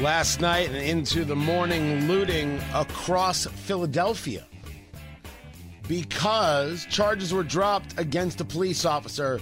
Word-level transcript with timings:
Last 0.00 0.40
night 0.40 0.68
and 0.68 0.76
into 0.76 1.24
the 1.24 1.36
morning, 1.36 2.08
looting 2.08 2.58
across 2.74 3.46
Philadelphia 3.46 4.44
because 5.86 6.86
charges 6.86 7.32
were 7.32 7.42
dropped 7.44 7.98
against 8.00 8.40
a 8.40 8.44
police 8.44 8.84
officer 8.84 9.40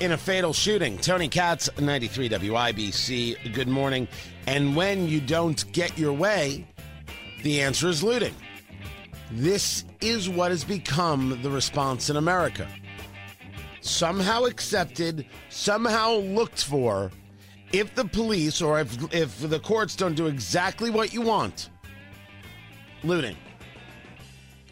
in 0.00 0.12
a 0.12 0.18
fatal 0.18 0.52
shooting. 0.52 0.98
Tony 0.98 1.28
Katz, 1.28 1.70
93 1.78 2.28
WIBC. 2.28 3.54
Good 3.54 3.68
morning. 3.68 4.08
And 4.46 4.74
when 4.74 5.08
you 5.08 5.20
don't 5.20 5.64
get 5.72 5.96
your 5.96 6.12
way, 6.12 6.66
the 7.42 7.62
answer 7.62 7.88
is 7.88 8.02
looting. 8.02 8.34
This 9.30 9.84
is 10.00 10.28
what 10.28 10.50
has 10.50 10.64
become 10.64 11.38
the 11.42 11.50
response 11.50 12.10
in 12.10 12.16
America. 12.16 12.68
Somehow 13.80 14.44
accepted, 14.44 15.26
somehow 15.50 16.16
looked 16.16 16.64
for 16.64 17.10
if 17.74 17.92
the 17.96 18.04
police 18.04 18.62
or 18.62 18.80
if 18.80 19.12
if 19.12 19.40
the 19.50 19.58
courts 19.58 19.96
don't 19.96 20.14
do 20.14 20.26
exactly 20.26 20.90
what 20.90 21.12
you 21.12 21.20
want, 21.20 21.70
looting 23.02 23.36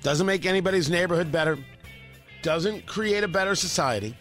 doesn't 0.03 0.27
make 0.27 0.47
anybody's 0.47 0.89
neighborhood 0.89 1.30
better, 1.30 1.58
doesn't 2.42 2.86
create 2.86 3.25
a 3.25 3.28
better 3.28 3.55
society. 3.55 4.17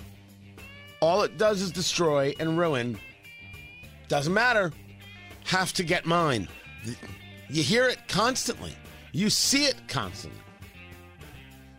All 0.99 1.21
it 1.21 1.37
does 1.37 1.61
is 1.61 1.71
destroy 1.71 2.33
and 2.39 2.57
ruin. 2.57 2.99
Doesn't 4.07 4.33
matter. 4.33 4.71
Have 5.45 5.73
to 5.73 5.83
get 5.83 6.05
mine. 6.05 6.47
You 7.49 7.63
hear 7.63 7.87
it 7.87 8.07
constantly. 8.07 8.75
You 9.11 9.29
see 9.29 9.65
it 9.65 9.75
constantly. 9.87 10.39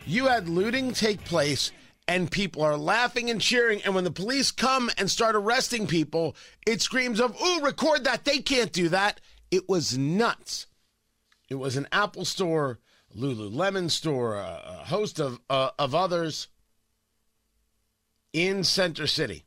You 0.04 0.26
had 0.26 0.48
looting 0.48 0.92
take 0.92 1.24
place 1.24 1.70
and 2.12 2.30
people 2.30 2.60
are 2.60 2.76
laughing 2.76 3.30
and 3.30 3.40
cheering. 3.40 3.82
And 3.82 3.94
when 3.94 4.04
the 4.04 4.10
police 4.10 4.50
come 4.50 4.90
and 4.98 5.10
start 5.10 5.34
arresting 5.34 5.86
people, 5.86 6.36
it 6.66 6.82
screams 6.82 7.18
of, 7.18 7.40
ooh, 7.40 7.62
record 7.62 8.04
that. 8.04 8.26
They 8.26 8.40
can't 8.40 8.70
do 8.70 8.90
that. 8.90 9.18
It 9.50 9.66
was 9.66 9.96
nuts. 9.96 10.66
It 11.48 11.54
was 11.54 11.78
an 11.78 11.88
Apple 11.90 12.26
store, 12.26 12.80
Lululemon 13.16 13.90
store, 13.90 14.36
a, 14.36 14.82
host 14.84 15.20
of, 15.20 15.40
uh, 15.48 15.70
of 15.78 15.94
others 15.94 16.48
in 18.34 18.62
Center 18.62 19.06
City. 19.06 19.46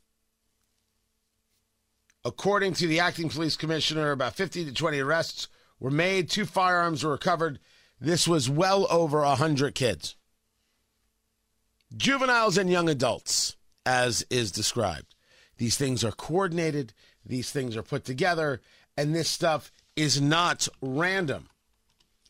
According 2.24 2.74
to 2.76 2.88
the 2.88 3.00
acting 3.00 3.30
police 3.30 3.56
commissioner, 3.56 4.10
about 4.10 4.34
50 4.34 4.66
to 4.66 4.74
20 4.74 5.00
arrests 5.02 5.50
were 5.80 5.92
made, 5.92 6.32
two 6.32 6.46
firearms 6.46 7.04
were 7.04 7.12
recovered. 7.12 7.60
This 8.02 8.28
was 8.28 8.50
well 8.50 8.88
over 8.90 9.20
100 9.20 9.76
kids 9.76 10.16
juveniles 11.96 12.58
and 12.58 12.70
young 12.70 12.90
adults, 12.90 13.56
as 13.86 14.26
is 14.30 14.52
described. 14.52 15.16
These 15.58 15.78
things 15.78 16.04
are 16.04 16.12
coordinated, 16.12 16.94
these 17.26 17.52
things 17.52 17.78
are 17.78 17.84
put 17.84 18.04
together, 18.04 18.62
and 18.98 19.14
this 19.14 19.30
stuff 19.30 19.72
is 19.96 20.22
not 20.22 20.68
random. 20.82 21.48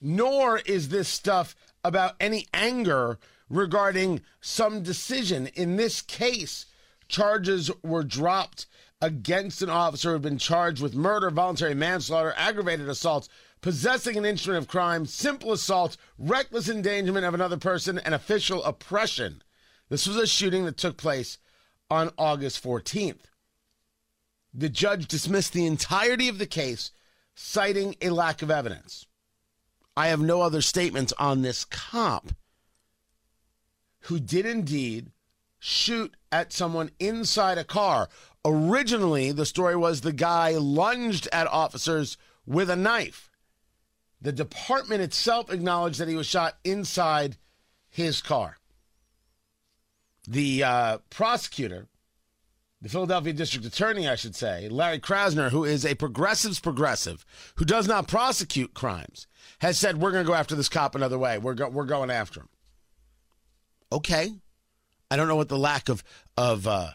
Nor 0.02 0.60
is 0.60 0.90
this 0.90 1.08
stuff 1.08 1.56
about 1.84 2.16
any 2.20 2.46
anger 2.54 3.18
regarding 3.50 4.22
some 4.42 4.84
decision. 4.84 5.48
In 5.48 5.78
this 5.78 6.02
case, 6.02 6.66
charges 7.08 7.72
were 7.84 8.04
dropped 8.04 8.68
against 9.02 9.62
an 9.62 9.70
officer 9.70 10.10
who 10.10 10.14
had 10.14 10.22
been 10.22 10.38
charged 10.38 10.82
with 10.82 10.96
murder, 10.96 11.30
voluntary 11.30 11.76
manslaughter, 11.76 12.34
aggravated 12.38 12.90
assault, 12.90 13.28
possessing 13.62 14.18
an 14.18 14.26
instrument 14.26 14.64
of 14.64 14.70
crime, 14.70 15.06
simple 15.06 15.52
assault, 15.52 15.98
reckless 16.18 16.70
endangerment 16.70 17.26
of 17.26 17.34
another 17.34 17.58
person, 17.58 17.98
and 18.00 18.14
official 18.14 18.64
oppression. 18.64 19.42
This 19.90 20.08
was 20.08 20.18
a 20.18 20.26
shooting 20.26 20.66
that 20.66 20.78
took 20.78 20.98
place 20.98 21.38
on 21.90 22.12
August 22.18 22.64
14th. 22.64 23.26
The 24.54 24.70
judge 24.70 25.08
dismissed 25.08 25.54
the 25.54 25.66
entirety 25.66 26.28
of 26.28 26.40
the 26.40 26.48
case, 26.48 26.92
citing 27.36 27.96
a 28.02 28.10
lack 28.10 28.42
of 28.42 28.50
evidence. 28.50 29.06
I 29.96 30.08
have 30.08 30.22
no 30.22 30.42
other 30.42 30.62
statements 30.62 31.14
on 31.20 31.42
this 31.42 31.66
cop 31.66 32.32
who 34.02 34.20
did 34.20 34.46
indeed 34.46 35.12
shoot 35.60 36.16
at 36.32 36.54
someone 36.54 36.92
inside 37.00 37.58
a 37.58 37.64
car. 37.64 38.10
Originally, 38.44 39.32
the 39.32 39.46
story 39.46 39.76
was 39.76 40.02
the 40.02 40.14
guy 40.14 40.52
lunged 40.52 41.28
at 41.32 41.48
officers 41.48 42.18
with 42.46 42.70
a 42.70 42.76
knife. 42.76 43.30
The 44.22 44.32
department 44.32 45.02
itself 45.02 45.52
acknowledged 45.52 46.00
that 46.00 46.08
he 46.08 46.16
was 46.16 46.28
shot 46.28 46.58
inside 46.64 47.38
his 47.90 48.22
car 48.22 48.58
the 50.28 50.64
uh, 50.64 50.98
prosecutor, 51.10 51.88
the 52.82 52.90
Philadelphia 52.90 53.34
district 53.34 53.66
attorney, 53.66 54.08
I 54.08 54.16
should 54.16 54.36
say, 54.36 54.70
Larry 54.70 55.00
Krasner, 55.00 55.50
who 55.50 55.64
is 55.64 55.86
a 55.86 55.96
progressive's 55.96 56.60
progressive, 56.60 57.26
who 57.56 57.66
does 57.66 57.88
not 57.88 58.08
prosecute 58.08 58.74
crimes, 58.74 59.28
has 59.60 59.78
said, 59.78 59.98
We're 59.98 60.12
going 60.12 60.24
to 60.24 60.28
go 60.28 60.36
after 60.36 60.56
this 60.56 60.70
cop 60.70 60.96
another 60.96 61.18
way. 61.18 61.38
We're, 61.38 61.54
go- 61.54 61.70
we're 61.70 61.86
going 61.86 62.12
after 62.12 62.42
him. 62.42 62.50
Okay. 63.92 64.32
I 65.10 65.16
don't 65.16 65.28
know 65.28 65.36
what 65.36 65.50
the 65.50 65.58
lack 65.58 65.90
of, 65.90 66.04
of 66.36 66.68
uh, 66.68 66.90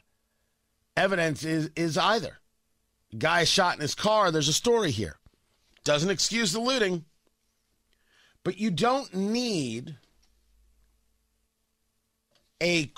evidence 0.96 1.44
is, 1.44 1.70
is 1.76 1.96
either. 1.96 2.38
Guy 3.16 3.44
shot 3.44 3.76
in 3.76 3.80
his 3.80 3.94
car. 3.94 4.30
There's 4.30 4.48
a 4.48 4.52
story 4.52 4.90
here. 4.90 5.16
Doesn't 5.84 6.10
excuse 6.10 6.52
the 6.52 6.60
looting. 6.60 7.04
But 8.44 8.58
you 8.58 8.70
don't 8.70 9.14
need 9.14 9.96
a 12.62 12.92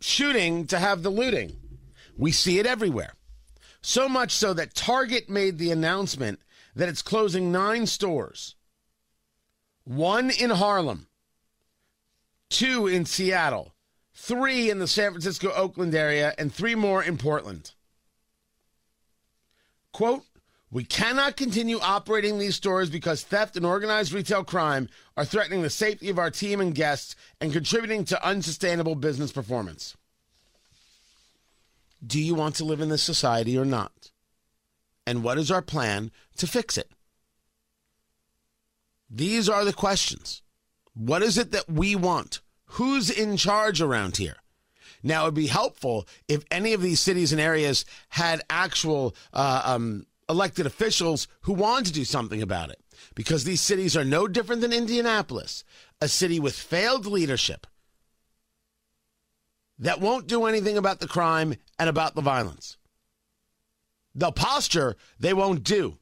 shooting 0.00 0.66
to 0.68 0.78
have 0.78 1.02
the 1.02 1.10
looting. 1.10 1.56
We 2.16 2.32
see 2.32 2.58
it 2.58 2.66
everywhere. 2.66 3.14
So 3.80 4.08
much 4.08 4.32
so 4.32 4.52
that 4.54 4.74
Target 4.74 5.28
made 5.28 5.58
the 5.58 5.70
announcement 5.70 6.40
that 6.74 6.88
it's 6.88 7.02
closing 7.02 7.52
nine 7.52 7.86
stores 7.86 8.54
one 9.84 10.30
in 10.30 10.50
Harlem, 10.50 11.06
two 12.50 12.86
in 12.86 13.06
Seattle, 13.06 13.72
three 14.12 14.68
in 14.68 14.80
the 14.80 14.86
San 14.86 15.12
Francisco 15.12 15.50
Oakland 15.52 15.94
area, 15.94 16.34
and 16.36 16.52
three 16.52 16.74
more 16.74 17.02
in 17.02 17.16
Portland. 17.16 17.72
Quote, 19.92 20.24
we 20.70 20.84
cannot 20.84 21.36
continue 21.36 21.78
operating 21.80 22.38
these 22.38 22.56
stores 22.56 22.90
because 22.90 23.22
theft 23.22 23.56
and 23.56 23.64
organized 23.64 24.12
retail 24.12 24.44
crime 24.44 24.88
are 25.16 25.24
threatening 25.24 25.62
the 25.62 25.70
safety 25.70 26.10
of 26.10 26.18
our 26.18 26.30
team 26.30 26.60
and 26.60 26.74
guests 26.74 27.16
and 27.40 27.52
contributing 27.52 28.04
to 28.04 28.26
unsustainable 28.26 28.94
business 28.94 29.32
performance. 29.32 29.96
Do 32.06 32.20
you 32.20 32.34
want 32.34 32.54
to 32.56 32.64
live 32.64 32.80
in 32.80 32.90
this 32.90 33.02
society 33.02 33.56
or 33.56 33.64
not? 33.64 34.10
And 35.06 35.24
what 35.24 35.38
is 35.38 35.50
our 35.50 35.62
plan 35.62 36.10
to 36.36 36.46
fix 36.46 36.76
it? 36.76 36.90
These 39.10 39.48
are 39.48 39.64
the 39.64 39.72
questions. 39.72 40.42
What 40.92 41.22
is 41.22 41.38
it 41.38 41.50
that 41.52 41.68
we 41.68 41.96
want? 41.96 42.40
Who's 42.72 43.08
in 43.08 43.38
charge 43.38 43.80
around 43.80 44.18
here? 44.18 44.36
Now, 45.02 45.22
it 45.22 45.26
would 45.26 45.34
be 45.34 45.46
helpful 45.46 46.06
if 46.26 46.44
any 46.50 46.72
of 46.74 46.82
these 46.82 47.00
cities 47.00 47.32
and 47.32 47.40
areas 47.40 47.84
had 48.08 48.42
actual 48.50 49.14
uh, 49.32 49.62
um, 49.64 50.06
elected 50.28 50.66
officials 50.66 51.28
who 51.42 51.52
want 51.52 51.86
to 51.86 51.92
do 51.92 52.04
something 52.04 52.42
about 52.42 52.70
it. 52.70 52.80
Because 53.14 53.44
these 53.44 53.60
cities 53.60 53.96
are 53.96 54.04
no 54.04 54.26
different 54.26 54.60
than 54.60 54.72
Indianapolis, 54.72 55.64
a 56.00 56.08
city 56.08 56.40
with 56.40 56.54
failed 56.54 57.06
leadership 57.06 57.66
that 59.78 60.00
won't 60.00 60.26
do 60.26 60.44
anything 60.46 60.76
about 60.76 61.00
the 61.00 61.08
crime 61.08 61.54
and 61.78 61.88
about 61.88 62.14
the 62.14 62.20
violence. 62.20 62.76
The 64.14 64.32
posture 64.32 64.96
they 65.20 65.32
won't 65.32 65.62
do. 65.62 65.98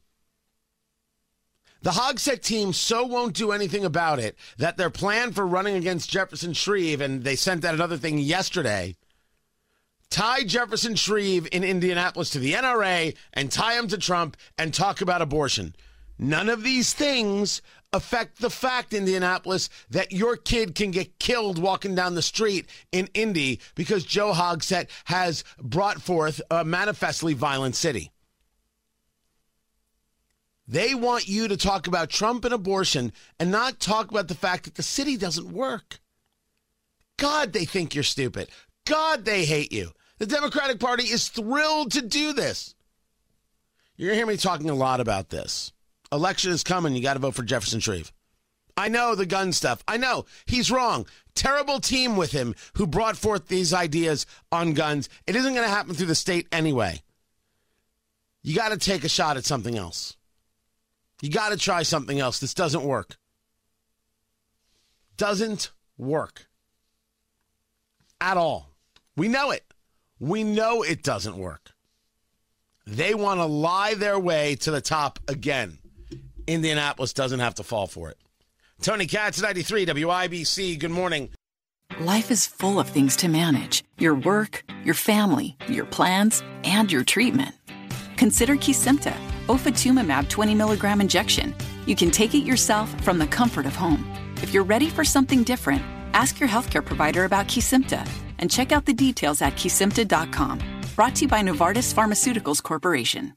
The 1.83 1.91
Hogsett 1.91 2.41
team 2.41 2.73
so 2.73 3.05
won't 3.05 3.35
do 3.35 3.51
anything 3.51 3.85
about 3.85 4.19
it 4.19 4.35
that 4.57 4.77
their 4.77 4.89
plan 4.89 5.31
for 5.31 5.45
running 5.45 5.75
against 5.75 6.09
Jefferson 6.09 6.53
Shreve, 6.53 7.01
and 7.01 7.23
they 7.23 7.35
sent 7.35 7.63
out 7.63 7.75
another 7.75 7.97
thing 7.97 8.17
yesterday 8.17 8.95
tie 10.09 10.43
Jefferson 10.43 10.95
Shreve 10.95 11.47
in 11.51 11.63
Indianapolis 11.63 12.29
to 12.31 12.39
the 12.39 12.53
NRA 12.53 13.15
and 13.33 13.51
tie 13.51 13.77
him 13.77 13.87
to 13.89 13.97
Trump 13.97 14.37
and 14.57 14.73
talk 14.73 15.01
about 15.01 15.21
abortion. 15.21 15.75
None 16.19 16.49
of 16.49 16.63
these 16.63 16.93
things 16.93 17.61
affect 17.93 18.39
the 18.39 18.49
fact, 18.49 18.93
Indianapolis, 18.93 19.69
that 19.89 20.11
your 20.11 20.35
kid 20.35 20.75
can 20.75 20.91
get 20.91 21.19
killed 21.19 21.59
walking 21.59 21.95
down 21.95 22.15
the 22.15 22.21
street 22.21 22.67
in 22.91 23.07
Indy 23.13 23.59
because 23.75 24.03
Joe 24.03 24.33
Hogsett 24.33 24.89
has 25.05 25.43
brought 25.61 26.01
forth 26.01 26.41
a 26.49 26.65
manifestly 26.65 27.33
violent 27.33 27.75
city. 27.75 28.11
They 30.67 30.93
want 30.93 31.29
you 31.29 31.47
to 31.47 31.55
talk 31.55 31.87
about 31.87 32.09
Trump 32.09 32.43
and 32.43 32.53
abortion 32.53 33.13
and 33.39 33.51
not 33.51 33.79
talk 33.79 34.11
about 34.11 34.27
the 34.27 34.35
fact 34.35 34.65
that 34.65 34.75
the 34.75 34.83
city 34.83 35.15
doesn't 35.15 35.51
work. 35.51 35.99
God, 37.17 37.53
they 37.53 37.63
think 37.63 37.95
you're 37.95 38.03
stupid. 38.03 38.49
God, 38.85 39.23
they 39.23 39.45
hate 39.45 39.71
you. 39.71 39.91
The 40.19 40.25
Democratic 40.25 40.79
Party 40.79 41.03
is 41.03 41.27
thrilled 41.27 41.91
to 41.91 42.01
do 42.01 42.33
this. 42.33 42.75
You're 43.95 44.09
going 44.09 44.15
to 44.15 44.19
hear 44.19 44.27
me 44.27 44.37
talking 44.37 44.69
a 44.69 44.75
lot 44.75 44.99
about 44.99 45.29
this. 45.29 45.71
Election 46.11 46.51
is 46.51 46.63
coming. 46.63 46.95
You 46.95 47.01
got 47.01 47.13
to 47.13 47.19
vote 47.19 47.35
for 47.35 47.43
Jefferson 47.43 47.79
Shreve. 47.79 48.11
I 48.75 48.89
know 48.89 49.15
the 49.15 49.25
gun 49.25 49.53
stuff. 49.53 49.83
I 49.87 49.97
know 49.97 50.25
he's 50.45 50.71
wrong. 50.71 51.07
Terrible 51.33 51.79
team 51.79 52.15
with 52.15 52.31
him 52.31 52.55
who 52.75 52.85
brought 52.85 53.17
forth 53.17 53.47
these 53.47 53.73
ideas 53.73 54.25
on 54.51 54.73
guns. 54.73 55.09
It 55.25 55.35
isn't 55.35 55.53
going 55.53 55.65
to 55.65 55.73
happen 55.73 55.95
through 55.95 56.07
the 56.07 56.15
state 56.15 56.47
anyway. 56.51 57.01
You 58.43 58.55
got 58.55 58.69
to 58.69 58.77
take 58.77 59.03
a 59.03 59.09
shot 59.09 59.35
at 59.35 59.45
something 59.45 59.77
else. 59.77 60.15
You 61.21 61.31
got 61.31 61.49
to 61.49 61.57
try 61.57 61.83
something 61.83 62.19
else. 62.19 62.39
This 62.39 62.53
doesn't 62.53 62.83
work. 62.83 63.17
Doesn't 65.17 65.71
work 65.97 66.47
at 68.21 68.37
all. 68.37 68.69
We 69.15 69.27
know 69.27 69.49
it. 69.49 69.63
We 70.19 70.43
know 70.43 70.81
it 70.81 71.03
doesn't 71.03 71.37
work. 71.37 71.73
They 72.87 73.13
want 73.13 73.39
to 73.39 73.45
lie 73.45 73.93
their 73.93 74.17
way 74.17 74.55
to 74.61 74.71
the 74.71 74.81
top 74.81 75.19
again. 75.27 75.77
Indianapolis 76.47 77.13
doesn't 77.13 77.39
have 77.39 77.55
to 77.55 77.63
fall 77.63 77.85
for 77.85 78.09
it. 78.09 78.17
Tony 78.81 79.05
Katz, 79.05 79.41
93 79.41 79.85
WIBC. 79.85 80.79
Good 80.79 80.91
morning. 80.91 81.29
Life 81.99 82.31
is 82.31 82.47
full 82.47 82.79
of 82.79 82.89
things 82.89 83.15
to 83.17 83.27
manage 83.27 83.83
your 83.97 84.15
work, 84.15 84.63
your 84.83 84.93
family, 84.95 85.55
your 85.67 85.85
plans, 85.85 86.43
and 86.63 86.91
your 86.91 87.03
treatment. 87.03 87.55
Consider 88.15 88.55
Kesimpta, 88.55 89.13
ofatumumab 89.47 90.29
20 90.29 90.55
milligram 90.55 91.01
injection. 91.01 91.53
You 91.85 91.95
can 91.95 92.09
take 92.09 92.33
it 92.33 92.43
yourself 92.43 92.89
from 93.03 93.19
the 93.19 93.27
comfort 93.27 93.65
of 93.65 93.75
home. 93.75 94.09
If 94.41 94.53
you're 94.53 94.63
ready 94.63 94.89
for 94.89 95.03
something 95.03 95.43
different, 95.43 95.83
ask 96.13 96.39
your 96.39 96.49
healthcare 96.49 96.83
provider 96.83 97.25
about 97.25 97.47
Kesimpta 97.47 98.07
and 98.39 98.51
check 98.51 98.71
out 98.71 98.85
the 98.85 98.93
details 98.93 99.41
at 99.41 99.53
kesimpta.com. 99.53 100.59
Brought 100.95 101.15
to 101.15 101.21
you 101.21 101.27
by 101.27 101.41
Novartis 101.41 101.93
Pharmaceuticals 101.93 102.61
Corporation. 102.61 103.36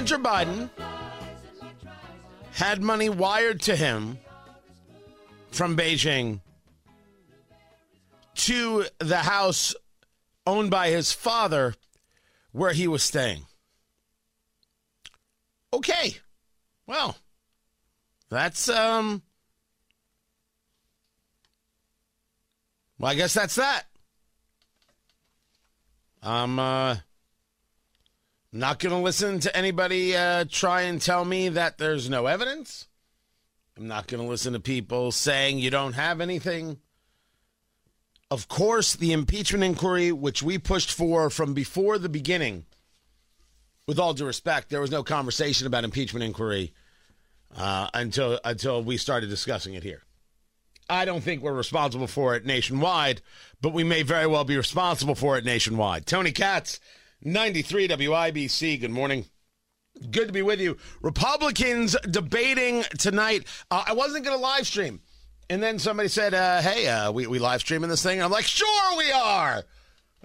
Hunter 0.00 0.16
Biden 0.16 0.70
had 2.52 2.80
money 2.80 3.10
wired 3.10 3.60
to 3.60 3.76
him 3.76 4.16
from 5.50 5.76
Beijing 5.76 6.40
to 8.34 8.86
the 8.98 9.18
house 9.18 9.74
owned 10.46 10.70
by 10.70 10.88
his 10.88 11.12
father 11.12 11.74
where 12.52 12.72
he 12.72 12.88
was 12.88 13.02
staying. 13.02 13.42
Okay. 15.70 16.16
Well, 16.86 17.18
that's 18.30 18.70
um 18.70 19.20
Well, 22.98 23.12
I 23.12 23.16
guess 23.16 23.34
that's 23.34 23.56
that. 23.56 23.82
I'm 26.22 26.58
uh 26.58 26.96
not 28.52 28.78
going 28.78 28.94
to 28.94 29.00
listen 29.00 29.38
to 29.40 29.56
anybody 29.56 30.16
uh, 30.16 30.44
try 30.48 30.82
and 30.82 31.00
tell 31.00 31.24
me 31.24 31.48
that 31.50 31.78
there's 31.78 32.10
no 32.10 32.26
evidence. 32.26 32.88
I'm 33.76 33.86
not 33.86 34.08
going 34.08 34.22
to 34.22 34.28
listen 34.28 34.52
to 34.52 34.60
people 34.60 35.12
saying 35.12 35.58
you 35.58 35.70
don't 35.70 35.94
have 35.94 36.20
anything. 36.20 36.78
Of 38.30 38.48
course, 38.48 38.94
the 38.94 39.12
impeachment 39.12 39.64
inquiry, 39.64 40.12
which 40.12 40.42
we 40.42 40.58
pushed 40.58 40.92
for 40.92 41.30
from 41.30 41.54
before 41.54 41.98
the 41.98 42.08
beginning, 42.08 42.66
with 43.86 43.98
all 43.98 44.14
due 44.14 44.26
respect, 44.26 44.68
there 44.68 44.80
was 44.80 44.90
no 44.90 45.02
conversation 45.02 45.66
about 45.66 45.84
impeachment 45.84 46.22
inquiry 46.24 46.72
uh, 47.56 47.88
until 47.94 48.38
until 48.44 48.82
we 48.82 48.96
started 48.96 49.30
discussing 49.30 49.74
it 49.74 49.82
here. 49.82 50.02
I 50.88 51.04
don't 51.04 51.22
think 51.22 51.42
we're 51.42 51.52
responsible 51.52 52.06
for 52.06 52.34
it 52.36 52.44
nationwide, 52.44 53.22
but 53.60 53.72
we 53.72 53.84
may 53.84 54.02
very 54.02 54.26
well 54.26 54.44
be 54.44 54.56
responsible 54.56 55.14
for 55.14 55.38
it 55.38 55.44
nationwide. 55.44 56.06
Tony 56.06 56.32
Katz. 56.32 56.80
93 57.22 57.88
WIBC. 57.88 58.80
Good 58.80 58.90
morning. 58.90 59.26
Good 60.10 60.28
to 60.28 60.32
be 60.32 60.42
with 60.42 60.60
you. 60.60 60.76
Republicans 61.02 61.96
debating 62.08 62.84
tonight. 62.98 63.46
Uh, 63.70 63.84
I 63.88 63.92
wasn't 63.92 64.24
going 64.24 64.36
to 64.36 64.42
live 64.42 64.66
stream. 64.66 65.00
And 65.50 65.62
then 65.62 65.78
somebody 65.78 66.08
said, 66.08 66.32
uh, 66.32 66.62
hey, 66.62 66.86
uh, 66.86 67.12
we, 67.12 67.26
we 67.26 67.38
live 67.38 67.60
streaming 67.60 67.90
this 67.90 68.02
thing. 68.02 68.22
I'm 68.22 68.30
like, 68.30 68.46
sure 68.46 68.96
we 68.96 69.10
are. 69.10 69.64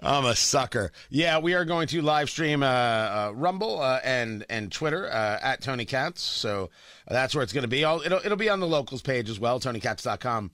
I'm 0.00 0.24
a 0.24 0.36
sucker. 0.36 0.92
Yeah, 1.10 1.38
we 1.38 1.54
are 1.54 1.64
going 1.64 1.88
to 1.88 2.02
live 2.02 2.30
stream 2.30 2.62
uh, 2.62 2.66
uh, 2.66 3.32
Rumble 3.34 3.80
uh, 3.80 3.98
and 4.04 4.44
and 4.50 4.70
Twitter 4.70 5.06
uh, 5.06 5.38
at 5.42 5.62
Tony 5.62 5.86
Katz. 5.86 6.20
So 6.20 6.68
that's 7.08 7.34
where 7.34 7.42
it's 7.42 7.54
going 7.54 7.62
to 7.62 7.68
be. 7.68 7.82
I'll, 7.82 8.02
it'll 8.02 8.20
it'll 8.22 8.36
be 8.36 8.50
on 8.50 8.60
the 8.60 8.66
locals 8.66 9.00
page 9.00 9.30
as 9.30 9.40
well, 9.40 9.58
TonyKatz.com. 9.58 10.50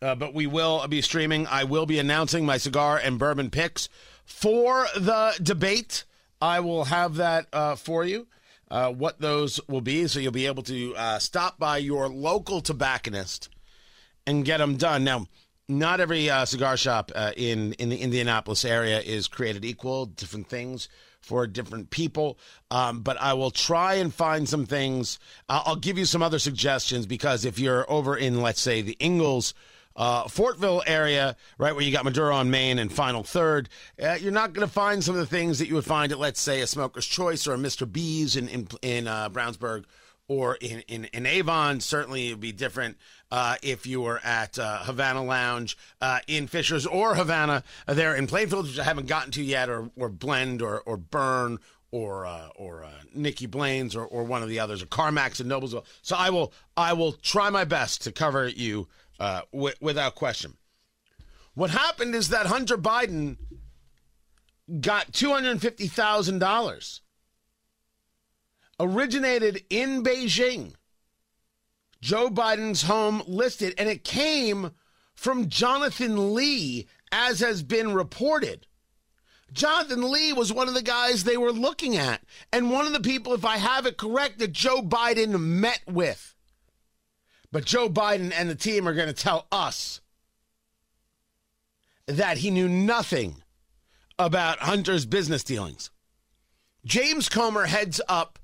Uh, 0.00 0.14
but 0.14 0.34
we 0.34 0.46
will 0.46 0.86
be 0.86 1.02
streaming. 1.02 1.48
I 1.48 1.64
will 1.64 1.86
be 1.86 1.98
announcing 1.98 2.46
my 2.46 2.58
cigar 2.58 2.96
and 2.96 3.18
bourbon 3.18 3.50
picks 3.50 3.88
for 4.26 4.86
the 4.94 5.34
debate. 5.42 6.04
I 6.42 6.60
will 6.60 6.84
have 6.84 7.14
that 7.16 7.46
uh, 7.52 7.76
for 7.76 8.04
you, 8.04 8.26
uh, 8.70 8.92
what 8.92 9.20
those 9.20 9.58
will 9.68 9.80
be. 9.80 10.06
So 10.06 10.20
you'll 10.20 10.32
be 10.32 10.46
able 10.46 10.64
to 10.64 10.94
uh, 10.94 11.18
stop 11.18 11.58
by 11.58 11.78
your 11.78 12.08
local 12.08 12.60
tobacconist 12.60 13.48
and 14.26 14.44
get 14.44 14.58
them 14.58 14.76
done. 14.76 15.04
Now, 15.04 15.26
not 15.68 16.00
every 16.00 16.28
uh, 16.28 16.44
cigar 16.44 16.76
shop 16.76 17.10
uh, 17.14 17.32
in, 17.36 17.72
in 17.74 17.88
the 17.88 17.96
Indianapolis 17.98 18.64
area 18.64 19.00
is 19.00 19.28
created 19.28 19.64
equal, 19.64 20.06
different 20.06 20.48
things 20.48 20.88
for 21.20 21.46
different 21.46 21.90
people. 21.90 22.38
Um, 22.70 23.00
but 23.00 23.20
I 23.20 23.32
will 23.32 23.50
try 23.50 23.94
and 23.94 24.14
find 24.14 24.48
some 24.48 24.66
things. 24.66 25.18
I'll 25.48 25.76
give 25.76 25.98
you 25.98 26.04
some 26.04 26.22
other 26.22 26.38
suggestions 26.38 27.06
because 27.06 27.44
if 27.44 27.58
you're 27.58 27.90
over 27.90 28.16
in, 28.16 28.42
let's 28.42 28.60
say, 28.60 28.80
the 28.82 28.96
Ingalls 29.00 29.54
uh, 29.96 30.24
Fortville 30.24 30.82
area, 30.86 31.36
right 31.58 31.74
where 31.74 31.82
you 31.82 31.92
got 31.92 32.04
Maduro 32.04 32.34
on 32.34 32.50
Main 32.50 32.78
and 32.78 32.92
Final 32.92 33.22
Third, 33.22 33.68
uh, 34.02 34.16
you're 34.20 34.32
not 34.32 34.52
going 34.52 34.66
to 34.66 34.72
find 34.72 35.02
some 35.02 35.14
of 35.14 35.20
the 35.20 35.26
things 35.26 35.58
that 35.58 35.68
you 35.68 35.74
would 35.74 35.84
find 35.84 36.12
at, 36.12 36.18
let's 36.18 36.40
say, 36.40 36.60
a 36.60 36.66
Smoker's 36.66 37.06
Choice 37.06 37.46
or 37.46 37.54
a 37.54 37.58
Mr. 37.58 37.90
B's 37.90 38.36
in 38.36 38.48
in, 38.48 38.68
in 38.82 39.08
uh, 39.08 39.28
Brownsburg 39.30 39.84
or 40.28 40.56
in, 40.56 40.80
in, 40.88 41.04
in 41.06 41.26
Avon. 41.26 41.80
Certainly, 41.80 42.28
it 42.28 42.32
would 42.32 42.40
be 42.40 42.52
different 42.52 42.96
uh, 43.30 43.56
if 43.62 43.86
you 43.86 44.00
were 44.00 44.20
at 44.24 44.58
uh, 44.58 44.78
Havana 44.84 45.24
Lounge 45.24 45.76
uh, 46.00 46.20
in 46.26 46.46
Fishers 46.46 46.86
or 46.86 47.14
Havana 47.14 47.62
uh, 47.86 47.94
there 47.94 48.14
in 48.14 48.26
Plainfield, 48.26 48.66
which 48.66 48.78
I 48.78 48.84
haven't 48.84 49.06
gotten 49.06 49.32
to 49.32 49.42
yet, 49.42 49.68
or, 49.68 49.90
or 49.96 50.08
Blend 50.08 50.62
or, 50.62 50.80
or 50.80 50.96
Burn 50.96 51.58
or 51.90 52.26
uh, 52.26 52.48
or 52.56 52.84
uh, 52.84 52.90
Nicky 53.14 53.46
Blaine's 53.46 53.94
or, 53.94 54.04
or 54.04 54.24
one 54.24 54.42
of 54.42 54.48
the 54.48 54.60
others, 54.60 54.82
or 54.82 54.86
Carmax 54.86 55.40
and 55.40 55.50
Noblesville. 55.50 55.84
So 56.02 56.16
I 56.16 56.30
will 56.30 56.52
I 56.76 56.92
will 56.92 57.12
try 57.12 57.50
my 57.50 57.64
best 57.64 58.02
to 58.02 58.12
cover 58.12 58.48
you 58.48 58.88
uh, 59.18 59.42
w- 59.52 59.74
without 59.80 60.14
question. 60.14 60.56
What 61.54 61.70
happened 61.70 62.14
is 62.14 62.28
that 62.28 62.46
Hunter 62.46 62.76
Biden 62.76 63.36
got 64.80 65.12
$250,000, 65.12 67.00
originated 68.78 69.64
in 69.70 70.02
Beijing, 70.02 70.74
Joe 72.00 72.28
Biden's 72.28 72.82
home 72.82 73.22
listed, 73.26 73.74
and 73.78 73.88
it 73.88 74.04
came 74.04 74.72
from 75.14 75.48
Jonathan 75.48 76.34
Li, 76.34 76.86
as 77.10 77.40
has 77.40 77.62
been 77.62 77.94
reported. 77.94 78.66
Jonathan 79.52 80.10
Li 80.10 80.32
was 80.32 80.52
one 80.52 80.68
of 80.68 80.74
the 80.74 80.82
guys 80.82 81.24
they 81.24 81.36
were 81.36 81.52
looking 81.52 81.96
at, 81.96 82.22
and 82.52 82.70
one 82.70 82.86
of 82.86 82.92
the 82.92 83.00
people, 83.00 83.32
if 83.32 83.44
I 83.44 83.56
have 83.56 83.86
it 83.86 83.96
correct, 83.96 84.38
that 84.40 84.52
Joe 84.52 84.82
Biden 84.82 85.40
met 85.40 85.80
with. 85.86 86.35
But 87.52 87.64
Joe 87.64 87.88
Biden 87.88 88.32
and 88.34 88.50
the 88.50 88.54
team 88.54 88.88
are 88.88 88.94
going 88.94 89.08
to 89.08 89.12
tell 89.12 89.46
us 89.50 90.00
that 92.06 92.38
he 92.38 92.50
knew 92.50 92.68
nothing 92.68 93.42
about 94.18 94.60
Hunter's 94.60 95.06
business 95.06 95.44
dealings. 95.44 95.90
James 96.84 97.28
Comer 97.28 97.66
heads 97.66 98.00
up 98.08 98.38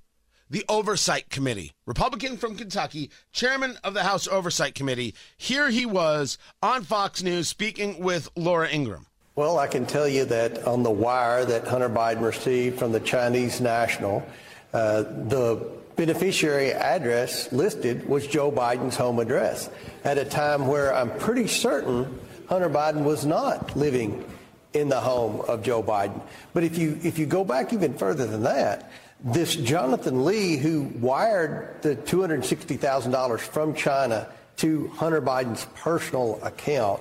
the 0.50 0.64
Oversight 0.68 1.30
Committee, 1.30 1.72
Republican 1.86 2.36
from 2.36 2.56
Kentucky, 2.56 3.10
chairman 3.32 3.78
of 3.82 3.94
the 3.94 4.02
House 4.02 4.28
Oversight 4.28 4.74
Committee. 4.74 5.14
Here 5.36 5.70
he 5.70 5.86
was 5.86 6.36
on 6.62 6.82
Fox 6.82 7.22
News 7.22 7.48
speaking 7.48 8.00
with 8.00 8.28
Laura 8.36 8.68
Ingraham. 8.68 9.06
Well, 9.34 9.58
I 9.58 9.66
can 9.66 9.86
tell 9.86 10.06
you 10.06 10.26
that 10.26 10.66
on 10.66 10.82
the 10.82 10.90
wire 10.90 11.46
that 11.46 11.66
Hunter 11.66 11.88
Biden 11.88 12.20
received 12.20 12.78
from 12.78 12.92
the 12.92 13.00
Chinese 13.00 13.62
national, 13.62 14.26
uh, 14.74 15.02
the 15.02 15.66
beneficiary 15.96 16.72
address 16.72 17.52
listed 17.52 18.08
was 18.08 18.26
Joe 18.26 18.50
Biden's 18.50 18.96
home 18.96 19.18
address 19.18 19.70
at 20.04 20.18
a 20.18 20.24
time 20.24 20.66
where 20.66 20.94
I'm 20.94 21.10
pretty 21.18 21.46
certain 21.46 22.18
Hunter 22.48 22.70
Biden 22.70 23.04
was 23.04 23.24
not 23.24 23.76
living 23.76 24.24
in 24.72 24.88
the 24.88 25.00
home 25.00 25.40
of 25.42 25.62
Joe 25.62 25.82
Biden. 25.82 26.20
But 26.54 26.64
if 26.64 26.78
you 26.78 26.98
if 27.02 27.18
you 27.18 27.26
go 27.26 27.44
back 27.44 27.72
even 27.72 27.94
further 27.94 28.26
than 28.26 28.42
that, 28.44 28.90
this 29.24 29.54
Jonathan 29.54 30.24
Li, 30.24 30.56
who 30.56 30.82
wired 30.82 31.80
the 31.82 31.94
$260,000 31.94 33.40
from 33.40 33.74
China 33.74 34.26
to 34.56 34.88
Hunter 34.88 35.22
Biden's 35.22 35.66
personal 35.76 36.40
account, 36.42 37.00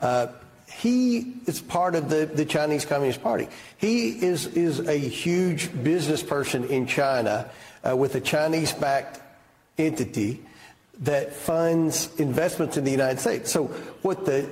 uh, 0.00 0.28
he 0.72 1.34
is 1.46 1.60
part 1.60 1.94
of 1.94 2.08
the, 2.08 2.26
the 2.26 2.44
Chinese 2.44 2.84
Communist 2.84 3.22
Party. 3.22 3.48
He 3.76 4.08
is, 4.08 4.46
is 4.46 4.80
a 4.80 4.96
huge 4.96 5.70
business 5.82 6.22
person 6.22 6.64
in 6.64 6.86
China 6.86 7.50
uh, 7.88 7.96
with 7.96 8.14
a 8.14 8.20
Chinese 8.20 8.72
backed 8.72 9.20
entity 9.78 10.42
that 11.00 11.32
funds 11.32 12.10
investments 12.18 12.76
in 12.76 12.84
the 12.84 12.90
United 12.90 13.20
States. 13.20 13.50
So, 13.50 13.66
what 14.02 14.26
the 14.26 14.48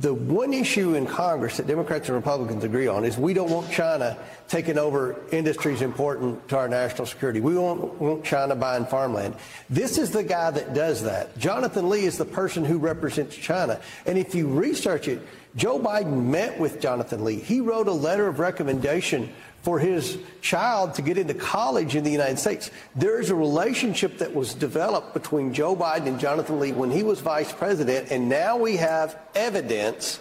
the 0.00 0.14
one 0.14 0.54
issue 0.54 0.94
in 0.94 1.06
Congress 1.06 1.58
that 1.58 1.66
Democrats 1.66 2.08
and 2.08 2.16
Republicans 2.16 2.64
agree 2.64 2.86
on 2.86 3.04
is 3.04 3.18
we 3.18 3.34
don't 3.34 3.50
want 3.50 3.70
China 3.70 4.16
taking 4.48 4.78
over 4.78 5.16
industries 5.30 5.82
important 5.82 6.48
to 6.48 6.56
our 6.56 6.68
national 6.68 7.04
security. 7.04 7.40
We 7.40 7.52
don't 7.52 8.00
want 8.00 8.24
China 8.24 8.56
buying 8.56 8.86
farmland. 8.86 9.34
This 9.68 9.98
is 9.98 10.10
the 10.10 10.22
guy 10.22 10.52
that 10.52 10.72
does 10.72 11.02
that. 11.02 11.36
Jonathan 11.36 11.90
Li 11.90 12.06
is 12.06 12.16
the 12.16 12.24
person 12.24 12.64
who 12.64 12.78
represents 12.78 13.36
China. 13.36 13.78
And 14.06 14.16
if 14.16 14.34
you 14.34 14.46
research 14.46 15.06
it, 15.06 15.20
Joe 15.54 15.78
Biden 15.78 16.26
met 16.26 16.58
with 16.58 16.80
Jonathan 16.80 17.22
Li. 17.22 17.36
He 17.36 17.60
wrote 17.60 17.86
a 17.86 17.92
letter 17.92 18.26
of 18.26 18.38
recommendation 18.38 19.30
for 19.62 19.78
his 19.78 20.18
child 20.40 20.94
to 20.94 21.02
get 21.02 21.18
into 21.18 21.34
college 21.34 21.94
in 21.94 22.04
the 22.04 22.10
United 22.10 22.38
States. 22.38 22.70
There 22.96 23.20
is 23.20 23.30
a 23.30 23.34
relationship 23.34 24.18
that 24.18 24.34
was 24.34 24.54
developed 24.54 25.12
between 25.12 25.52
Joe 25.52 25.76
Biden 25.76 26.06
and 26.06 26.18
Jonathan 26.18 26.60
Li 26.60 26.72
when 26.72 26.90
he 26.90 27.02
was 27.02 27.20
vice 27.20 27.52
president, 27.52 28.10
and 28.10 28.28
now 28.28 28.56
we 28.56 28.76
have 28.76 29.18
evidence 29.34 30.20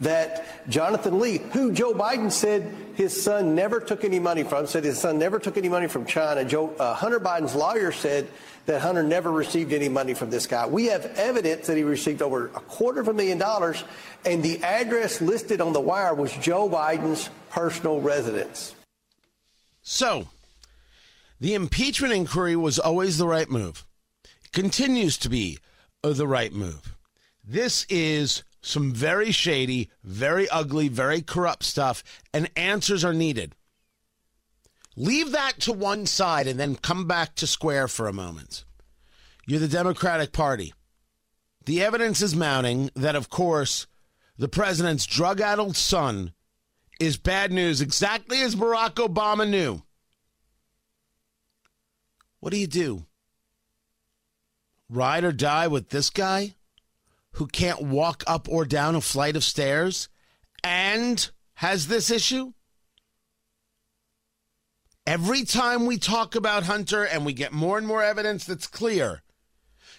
that 0.00 0.68
Jonathan 0.68 1.20
Li, 1.20 1.38
who 1.52 1.72
Joe 1.72 1.92
Biden 1.92 2.30
said 2.30 2.74
his 2.94 3.20
son 3.20 3.54
never 3.54 3.80
took 3.80 4.04
any 4.04 4.18
money 4.18 4.42
from, 4.42 4.66
said 4.66 4.84
his 4.84 4.98
son 4.98 5.18
never 5.18 5.38
took 5.38 5.56
any 5.56 5.68
money 5.68 5.86
from 5.86 6.04
China. 6.04 6.44
Joe, 6.44 6.74
uh, 6.78 6.94
Hunter 6.94 7.20
Biden's 7.20 7.54
lawyer 7.54 7.92
said 7.92 8.28
that 8.66 8.80
Hunter 8.80 9.02
never 9.02 9.30
received 9.30 9.72
any 9.72 9.88
money 9.88 10.14
from 10.14 10.30
this 10.30 10.46
guy. 10.46 10.66
We 10.66 10.86
have 10.86 11.04
evidence 11.16 11.68
that 11.68 11.76
he 11.76 11.84
received 11.84 12.22
over 12.22 12.46
a 12.46 12.60
quarter 12.60 13.00
of 13.00 13.08
a 13.08 13.14
million 13.14 13.38
dollars, 13.38 13.84
and 14.24 14.42
the 14.42 14.62
address 14.64 15.20
listed 15.20 15.60
on 15.60 15.72
the 15.72 15.80
wire 15.80 16.14
was 16.14 16.32
Joe 16.32 16.68
Biden's 16.68 17.30
personal 17.50 18.00
residence. 18.00 18.73
So, 19.86 20.28
the 21.38 21.52
impeachment 21.52 22.14
inquiry 22.14 22.56
was 22.56 22.78
always 22.78 23.18
the 23.18 23.28
right 23.28 23.50
move. 23.50 23.84
It 24.24 24.50
continues 24.50 25.18
to 25.18 25.28
be 25.28 25.58
uh, 26.02 26.14
the 26.14 26.26
right 26.26 26.52
move. 26.52 26.96
This 27.44 27.84
is 27.90 28.44
some 28.62 28.94
very 28.94 29.30
shady, 29.30 29.90
very 30.02 30.48
ugly, 30.48 30.88
very 30.88 31.20
corrupt 31.20 31.64
stuff, 31.64 32.02
and 32.32 32.50
answers 32.56 33.04
are 33.04 33.12
needed. 33.12 33.54
Leave 34.96 35.32
that 35.32 35.60
to 35.60 35.72
one 35.72 36.06
side 36.06 36.46
and 36.46 36.58
then 36.58 36.76
come 36.76 37.06
back 37.06 37.34
to 37.34 37.46
square 37.46 37.86
for 37.86 38.08
a 38.08 38.12
moment. 38.12 38.64
You're 39.46 39.60
the 39.60 39.68
Democratic 39.68 40.32
Party. 40.32 40.72
The 41.66 41.82
evidence 41.82 42.22
is 42.22 42.34
mounting 42.34 42.90
that, 42.94 43.16
of 43.16 43.28
course, 43.28 43.86
the 44.38 44.48
president's 44.48 45.04
drug 45.04 45.42
addled 45.42 45.76
son 45.76 46.32
is 47.00 47.16
bad 47.16 47.52
news, 47.52 47.80
exactly 47.80 48.40
as 48.40 48.54
Barack 48.54 48.94
Obama 48.94 49.48
knew. 49.48 49.82
What 52.40 52.52
do 52.52 52.58
you 52.58 52.66
do? 52.66 53.06
Ride 54.88 55.24
or 55.24 55.32
die 55.32 55.66
with 55.66 55.88
this 55.88 56.10
guy 56.10 56.54
who 57.32 57.46
can't 57.46 57.82
walk 57.82 58.22
up 58.26 58.48
or 58.48 58.64
down 58.64 58.94
a 58.94 59.00
flight 59.00 59.36
of 59.36 59.44
stairs 59.44 60.08
and 60.62 61.30
has 61.54 61.86
this 61.86 62.10
issue? 62.10 62.52
Every 65.06 65.44
time 65.44 65.84
we 65.84 65.98
talk 65.98 66.34
about 66.34 66.64
Hunter 66.64 67.04
and 67.04 67.26
we 67.26 67.32
get 67.32 67.52
more 67.52 67.76
and 67.76 67.86
more 67.86 68.02
evidence 68.02 68.44
that's 68.44 68.66
clear, 68.66 69.22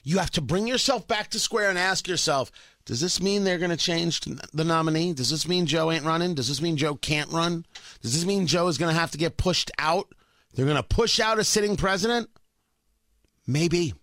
you 0.04 0.18
have 0.20 0.32
to 0.32 0.42
bring 0.42 0.68
yourself 0.68 1.08
back 1.08 1.30
to 1.32 1.40
square 1.40 1.70
and 1.70 1.78
ask 1.78 2.08
yourself 2.08 2.52
does 2.86 3.01
this 3.01 3.20
mean 3.20 3.44
they're 3.44 3.58
going 3.58 3.72
to 3.72 3.77
change 3.77 4.22
the 4.22 4.63
nominee? 4.63 5.13
Does 5.13 5.32
this 5.32 5.48
mean 5.48 5.65
Joe 5.65 5.92
ain't 5.92 6.06
running? 6.06 6.36
Does 6.36 6.48
this 6.48 6.62
mean 6.62 6.77
Joe 6.77 6.96
can't 6.96 7.32
run? 7.32 7.65
Does 8.01 8.13
this 8.13 8.25
mean 8.25 8.46
Joe 8.46 8.68
is 8.68 8.77
going 8.77 8.94
to 8.94 9.00
have 9.00 9.12
to 9.12 9.18
get 9.18 9.38
pushed 9.38 9.72
out? 9.80 10.13
They're 10.54 10.65
going 10.65 10.77
to 10.77 10.84
push 10.84 11.20
out 11.20 11.39
a 11.39 11.44
sitting 11.44 11.77
president? 11.77 12.30
Maybe. 13.48 13.96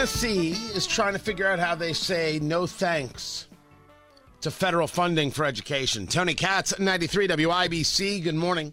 Tennessee 0.00 0.52
is 0.74 0.86
trying 0.86 1.12
to 1.12 1.18
figure 1.18 1.46
out 1.46 1.58
how 1.58 1.74
they 1.74 1.92
say 1.92 2.38
no 2.40 2.66
thanks 2.66 3.48
to 4.40 4.50
federal 4.50 4.86
funding 4.86 5.30
for 5.30 5.44
education. 5.44 6.06
Tony 6.06 6.32
Katz, 6.32 6.78
93 6.78 7.28
WIBC. 7.28 8.24
Good 8.24 8.34
morning. 8.34 8.72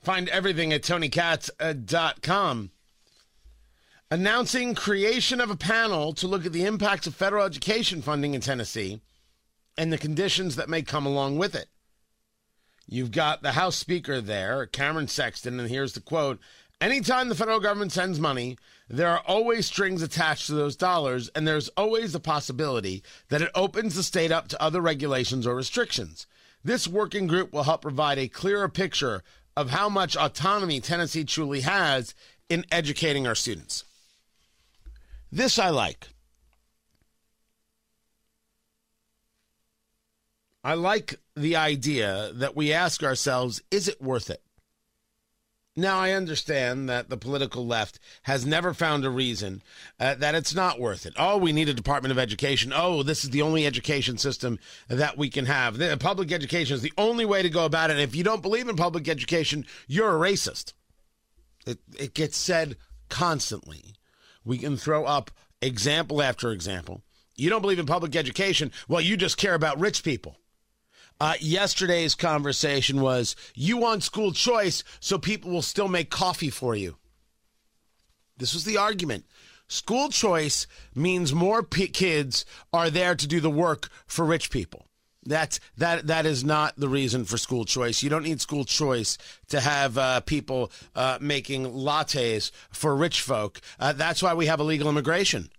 Find 0.00 0.28
everything 0.28 0.72
at 0.72 0.82
tonykatz.com. 0.82 2.72
Announcing 4.10 4.74
creation 4.74 5.40
of 5.40 5.50
a 5.50 5.56
panel 5.56 6.12
to 6.14 6.26
look 6.26 6.46
at 6.46 6.52
the 6.52 6.64
impacts 6.64 7.06
of 7.06 7.14
federal 7.14 7.46
education 7.46 8.02
funding 8.02 8.34
in 8.34 8.40
Tennessee 8.40 9.00
and 9.78 9.92
the 9.92 9.98
conditions 9.98 10.56
that 10.56 10.68
may 10.68 10.82
come 10.82 11.06
along 11.06 11.38
with 11.38 11.54
it. 11.54 11.68
You've 12.88 13.12
got 13.12 13.42
the 13.42 13.52
House 13.52 13.76
Speaker 13.76 14.20
there, 14.20 14.66
Cameron 14.66 15.06
Sexton, 15.06 15.60
and 15.60 15.70
here's 15.70 15.92
the 15.92 16.00
quote 16.00 16.40
Anytime 16.82 17.28
the 17.28 17.36
federal 17.36 17.60
government 17.60 17.92
sends 17.92 18.18
money, 18.18 18.58
there 18.88 19.08
are 19.08 19.22
always 19.24 19.66
strings 19.66 20.02
attached 20.02 20.48
to 20.48 20.54
those 20.54 20.74
dollars, 20.74 21.28
and 21.28 21.46
there's 21.46 21.68
always 21.76 22.12
the 22.12 22.18
possibility 22.18 23.04
that 23.28 23.40
it 23.40 23.52
opens 23.54 23.94
the 23.94 24.02
state 24.02 24.32
up 24.32 24.48
to 24.48 24.60
other 24.60 24.80
regulations 24.80 25.46
or 25.46 25.54
restrictions. 25.54 26.26
This 26.64 26.88
working 26.88 27.28
group 27.28 27.52
will 27.52 27.62
help 27.62 27.82
provide 27.82 28.18
a 28.18 28.26
clearer 28.26 28.68
picture 28.68 29.22
of 29.56 29.70
how 29.70 29.88
much 29.88 30.16
autonomy 30.16 30.80
Tennessee 30.80 31.22
truly 31.22 31.60
has 31.60 32.16
in 32.48 32.64
educating 32.72 33.28
our 33.28 33.36
students. 33.36 33.84
This 35.30 35.60
I 35.60 35.68
like. 35.68 36.08
I 40.64 40.74
like 40.74 41.14
the 41.36 41.54
idea 41.54 42.32
that 42.34 42.56
we 42.56 42.72
ask 42.72 43.04
ourselves 43.04 43.62
is 43.70 43.86
it 43.86 44.02
worth 44.02 44.30
it? 44.30 44.42
Now, 45.74 45.98
I 45.98 46.12
understand 46.12 46.86
that 46.90 47.08
the 47.08 47.16
political 47.16 47.66
left 47.66 47.98
has 48.24 48.44
never 48.44 48.74
found 48.74 49.06
a 49.06 49.10
reason 49.10 49.62
uh, 49.98 50.14
that 50.16 50.34
it's 50.34 50.54
not 50.54 50.78
worth 50.78 51.06
it. 51.06 51.14
Oh, 51.16 51.38
we 51.38 51.50
need 51.50 51.70
a 51.70 51.74
Department 51.74 52.12
of 52.12 52.18
Education. 52.18 52.74
Oh, 52.74 53.02
this 53.02 53.24
is 53.24 53.30
the 53.30 53.40
only 53.40 53.66
education 53.66 54.18
system 54.18 54.58
that 54.88 55.16
we 55.16 55.30
can 55.30 55.46
have. 55.46 55.78
The, 55.78 55.96
public 55.96 56.30
education 56.30 56.74
is 56.74 56.82
the 56.82 56.92
only 56.98 57.24
way 57.24 57.40
to 57.40 57.48
go 57.48 57.64
about 57.64 57.88
it. 57.88 57.94
And 57.94 58.02
if 58.02 58.14
you 58.14 58.22
don't 58.22 58.42
believe 58.42 58.68
in 58.68 58.76
public 58.76 59.08
education, 59.08 59.64
you're 59.86 60.14
a 60.14 60.30
racist. 60.30 60.74
It, 61.66 61.78
it 61.98 62.12
gets 62.12 62.36
said 62.36 62.76
constantly. 63.08 63.94
We 64.44 64.58
can 64.58 64.76
throw 64.76 65.06
up 65.06 65.30
example 65.62 66.20
after 66.20 66.50
example. 66.50 67.02
You 67.34 67.48
don't 67.48 67.62
believe 67.62 67.78
in 67.78 67.86
public 67.86 68.14
education? 68.14 68.72
Well, 68.88 69.00
you 69.00 69.16
just 69.16 69.38
care 69.38 69.54
about 69.54 69.80
rich 69.80 70.04
people. 70.04 70.36
Uh, 71.22 71.34
yesterday's 71.38 72.16
conversation 72.16 73.00
was 73.00 73.36
you 73.54 73.76
want 73.76 74.02
school 74.02 74.32
choice 74.32 74.82
so 74.98 75.16
people 75.16 75.52
will 75.52 75.62
still 75.62 75.86
make 75.86 76.10
coffee 76.10 76.50
for 76.50 76.74
you. 76.74 76.96
This 78.38 78.52
was 78.52 78.64
the 78.64 78.76
argument. 78.76 79.24
School 79.68 80.08
choice 80.08 80.66
means 80.96 81.32
more 81.32 81.62
p- 81.62 81.86
kids 81.86 82.44
are 82.72 82.90
there 82.90 83.14
to 83.14 83.28
do 83.28 83.38
the 83.38 83.48
work 83.48 83.88
for 84.04 84.24
rich 84.24 84.50
people. 84.50 84.88
That's 85.24 85.60
that 85.78 86.08
that 86.08 86.26
is 86.26 86.42
not 86.42 86.74
the 86.76 86.88
reason 86.88 87.24
for 87.24 87.38
school 87.38 87.64
choice. 87.66 88.02
You 88.02 88.10
don't 88.10 88.24
need 88.24 88.40
school 88.40 88.64
choice 88.64 89.16
to 89.50 89.60
have 89.60 89.96
uh, 89.96 90.22
people 90.22 90.72
uh, 90.96 91.18
making 91.20 91.66
lattes 91.66 92.50
for 92.72 92.96
rich 92.96 93.20
folk. 93.20 93.60
Uh, 93.78 93.92
that's 93.92 94.24
why 94.24 94.34
we 94.34 94.46
have 94.46 94.58
illegal 94.58 94.88
immigration. 94.88 95.52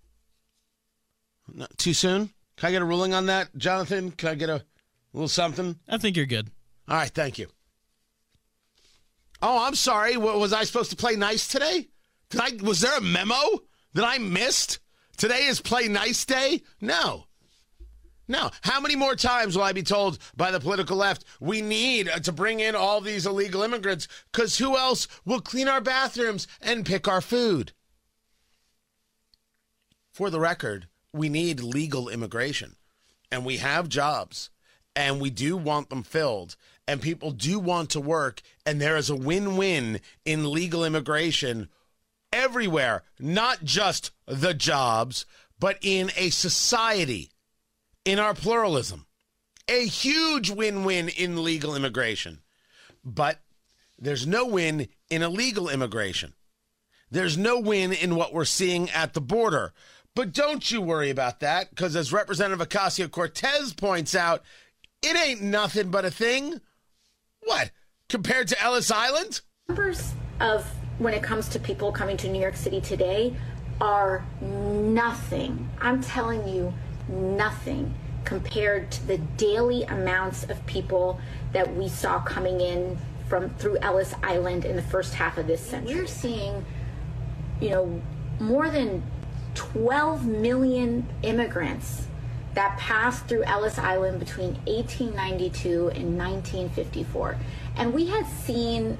Not 1.47 1.77
too 1.77 1.93
soon? 1.93 2.31
Can 2.57 2.67
I 2.67 2.71
get 2.71 2.81
a 2.81 2.85
ruling 2.85 3.13
on 3.13 3.27
that, 3.27 3.55
Jonathan? 3.55 4.11
Can 4.11 4.27
I 4.27 4.35
get 4.35 4.49
a 4.49 4.65
little 5.13 5.27
something? 5.27 5.79
I 5.87 5.97
think 5.97 6.17
you're 6.17 6.25
good. 6.25 6.49
All 6.87 6.97
right, 6.97 7.09
thank 7.11 7.37
you. 7.37 7.47
Oh, 9.41 9.65
I'm 9.65 9.75
sorry. 9.75 10.17
Wa- 10.17 10.37
Was 10.37 10.53
I 10.53 10.63
supposed 10.63 10.89
to 10.91 10.95
play 10.95 11.15
nice 11.15 11.47
today? 11.47 11.87
Did 12.29 12.41
I? 12.41 12.51
Was 12.63 12.81
there 12.81 12.97
a 12.97 13.01
memo 13.01 13.35
that 13.93 14.05
I 14.05 14.17
missed? 14.17 14.79
Today 15.17 15.45
is 15.45 15.61
play 15.61 15.87
nice 15.87 16.25
day? 16.25 16.61
No. 16.81 17.25
No. 18.27 18.49
How 18.61 18.79
many 18.79 18.95
more 18.95 19.15
times 19.15 19.55
will 19.55 19.63
I 19.65 19.73
be 19.73 19.83
told 19.83 20.17
by 20.35 20.49
the 20.49 20.59
political 20.59 20.97
left 20.97 21.25
we 21.39 21.61
need 21.61 22.07
uh, 22.09 22.19
to 22.19 22.31
bring 22.31 22.61
in 22.61 22.73
all 22.75 23.01
these 23.01 23.25
illegal 23.25 23.61
immigrants 23.63 24.07
because 24.31 24.57
who 24.57 24.77
else 24.77 25.07
will 25.25 25.41
clean 25.41 25.67
our 25.67 25.81
bathrooms 25.81 26.47
and 26.61 26.85
pick 26.85 27.07
our 27.07 27.21
food? 27.21 27.73
For 30.13 30.29
the 30.29 30.39
record, 30.39 30.87
we 31.11 31.27
need 31.29 31.59
legal 31.59 32.07
immigration 32.07 32.77
and 33.31 33.45
we 33.45 33.57
have 33.57 33.89
jobs 33.89 34.49
and 34.95 35.19
we 35.19 35.29
do 35.29 35.57
want 35.57 35.89
them 35.89 36.03
filled 36.03 36.55
and 36.87 37.01
people 37.01 37.31
do 37.31 37.59
want 37.59 37.89
to 37.89 37.99
work 37.99 38.41
and 38.65 38.79
there 38.79 38.97
is 38.97 39.09
a 39.09 39.15
win-win 39.15 39.99
in 40.25 40.51
legal 40.51 40.83
immigration 40.83 41.69
everywhere 42.31 43.03
not 43.19 43.63
just 43.63 44.11
the 44.25 44.53
jobs 44.53 45.25
but 45.59 45.77
in 45.81 46.11
a 46.17 46.29
society 46.29 47.29
in 48.05 48.19
our 48.19 48.33
pluralism. 48.33 49.05
A 49.69 49.85
huge 49.85 50.49
win-win 50.49 51.09
in 51.09 51.43
legal 51.43 51.75
immigration. 51.75 52.41
But 53.03 53.39
there's 53.97 54.27
no 54.27 54.45
win 54.45 54.87
in 55.09 55.23
illegal 55.23 55.69
immigration. 55.69 56.33
There's 57.09 57.37
no 57.37 57.59
win 57.59 57.93
in 57.93 58.15
what 58.15 58.33
we're 58.33 58.45
seeing 58.45 58.89
at 58.89 59.13
the 59.13 59.21
border. 59.21 59.73
But 60.15 60.33
don't 60.33 60.69
you 60.69 60.81
worry 60.81 61.09
about 61.09 61.39
that 61.39 61.69
because 61.69 61.95
as 61.95 62.13
representative 62.13 62.67
ocasio-cortez 62.67 63.73
points 63.73 64.15
out 64.15 64.43
it 65.03 65.17
ain't 65.17 65.41
nothing 65.41 65.91
but 65.91 66.05
a 66.05 66.11
thing. 66.11 66.61
What? 67.41 67.71
Compared 68.09 68.47
to 68.49 68.61
Ellis 68.61 68.89
Island? 68.89 69.41
Numbers 69.67 70.13
of 70.39 70.65
when 70.97 71.13
it 71.13 71.21
comes 71.21 71.49
to 71.49 71.59
people 71.59 71.91
coming 71.91 72.17
to 72.17 72.29
New 72.29 72.39
York 72.39 72.55
City 72.55 72.79
today 72.79 73.35
are 73.81 74.25
nothing. 74.41 75.69
I'm 75.81 76.01
telling 76.01 76.47
you, 76.47 76.73
nothing 77.07 77.93
compared 78.23 78.91
to 78.91 79.07
the 79.07 79.17
daily 79.17 79.83
amounts 79.83 80.43
of 80.45 80.65
people 80.65 81.19
that 81.51 81.75
we 81.75 81.89
saw 81.89 82.19
coming 82.21 82.61
in 82.61 82.97
from 83.27 83.49
through 83.55 83.77
Ellis 83.79 84.13
Island 84.23 84.63
in 84.63 84.75
the 84.75 84.81
first 84.81 85.13
half 85.15 85.37
of 85.37 85.47
this 85.47 85.59
century. 85.59 85.95
We're 85.95 86.07
seeing, 86.07 86.65
you 87.59 87.69
know, 87.69 88.01
more 88.39 88.69
than 88.69 89.03
12 89.55 90.25
million 90.25 91.07
immigrants 91.21 92.07
that 92.53 92.77
passed 92.77 93.25
through 93.27 93.43
Ellis 93.43 93.77
Island 93.77 94.19
between 94.19 94.53
1892 94.65 95.89
and 95.89 96.17
1954. 96.17 97.37
And 97.77 97.93
we 97.93 98.07
had 98.07 98.27
seen 98.27 98.97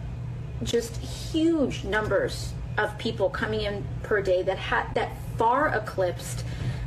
just 0.64 0.98
huge 0.98 1.84
numbers 1.84 2.54
of 2.78 2.98
people 2.98 3.30
coming 3.30 3.62
in 3.62 3.86
per 4.02 4.22
day 4.22 4.42
that 4.44 4.58
had 4.58 4.94
that 4.96 5.12
far 5.38 5.68
eclipsed 5.68 6.44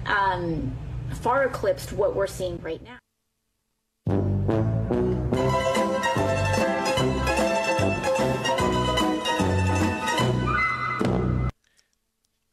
um, 0.07 0.73
far 1.21 1.45
eclipsed 1.45 1.93
what 1.93 2.15
we're 2.15 2.27
seeing 2.27 2.59
right 2.61 2.83
now. 2.83 2.99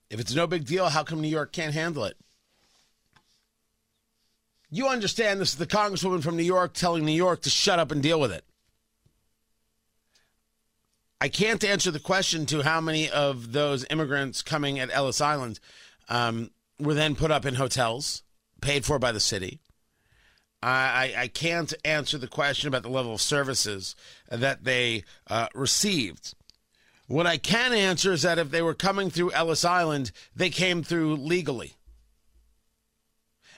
If 0.09 0.19
it's 0.19 0.35
no 0.35 0.45
big 0.45 0.65
deal, 0.65 0.89
how 0.89 1.03
come 1.03 1.21
New 1.21 1.27
York 1.27 1.51
can't 1.51 1.73
handle 1.73 2.05
it? 2.05 2.17
You 4.75 4.87
understand 4.87 5.39
this 5.39 5.51
is 5.51 5.57
the 5.57 5.67
Congresswoman 5.67 6.23
from 6.23 6.35
New 6.35 6.41
York 6.41 6.73
telling 6.73 7.05
New 7.05 7.11
York 7.11 7.43
to 7.43 7.49
shut 7.51 7.77
up 7.77 7.91
and 7.91 8.01
deal 8.01 8.19
with 8.19 8.31
it. 8.31 8.43
I 11.21 11.27
can't 11.27 11.63
answer 11.63 11.91
the 11.91 11.99
question 11.99 12.47
to 12.47 12.63
how 12.63 12.81
many 12.81 13.07
of 13.07 13.51
those 13.51 13.85
immigrants 13.91 14.41
coming 14.41 14.79
at 14.79 14.89
Ellis 14.91 15.21
Island 15.21 15.59
um, 16.09 16.49
were 16.79 16.95
then 16.95 17.15
put 17.15 17.29
up 17.29 17.45
in 17.45 17.53
hotels, 17.53 18.23
paid 18.61 18.83
for 18.83 18.97
by 18.97 19.11
the 19.11 19.19
city. 19.19 19.59
I, 20.63 21.13
I 21.15 21.27
can't 21.27 21.71
answer 21.85 22.17
the 22.17 22.27
question 22.27 22.67
about 22.67 22.81
the 22.81 22.89
level 22.89 23.13
of 23.13 23.21
services 23.21 23.95
that 24.31 24.63
they 24.63 25.03
uh, 25.27 25.49
received. 25.53 26.33
What 27.05 27.27
I 27.27 27.37
can 27.37 27.73
answer 27.73 28.11
is 28.11 28.23
that 28.23 28.39
if 28.39 28.49
they 28.49 28.63
were 28.63 28.73
coming 28.73 29.11
through 29.11 29.33
Ellis 29.33 29.65
Island, 29.65 30.11
they 30.35 30.49
came 30.49 30.81
through 30.81 31.17
legally. 31.17 31.75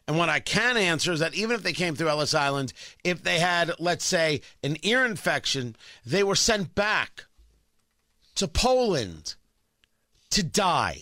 And 0.07 0.17
what 0.17 0.29
I 0.29 0.39
can 0.39 0.77
answer 0.77 1.11
is 1.11 1.19
that 1.19 1.33
even 1.33 1.55
if 1.55 1.63
they 1.63 1.73
came 1.73 1.95
through 1.95 2.09
Ellis 2.09 2.35
Island, 2.35 2.73
if 3.03 3.23
they 3.23 3.39
had, 3.39 3.71
let's 3.79 4.05
say, 4.05 4.41
an 4.63 4.77
ear 4.83 5.03
infection, 5.03 5.75
they 6.05 6.23
were 6.23 6.35
sent 6.35 6.75
back 6.75 7.25
to 8.35 8.47
Poland 8.47 9.35
to 10.29 10.43
die. 10.43 11.01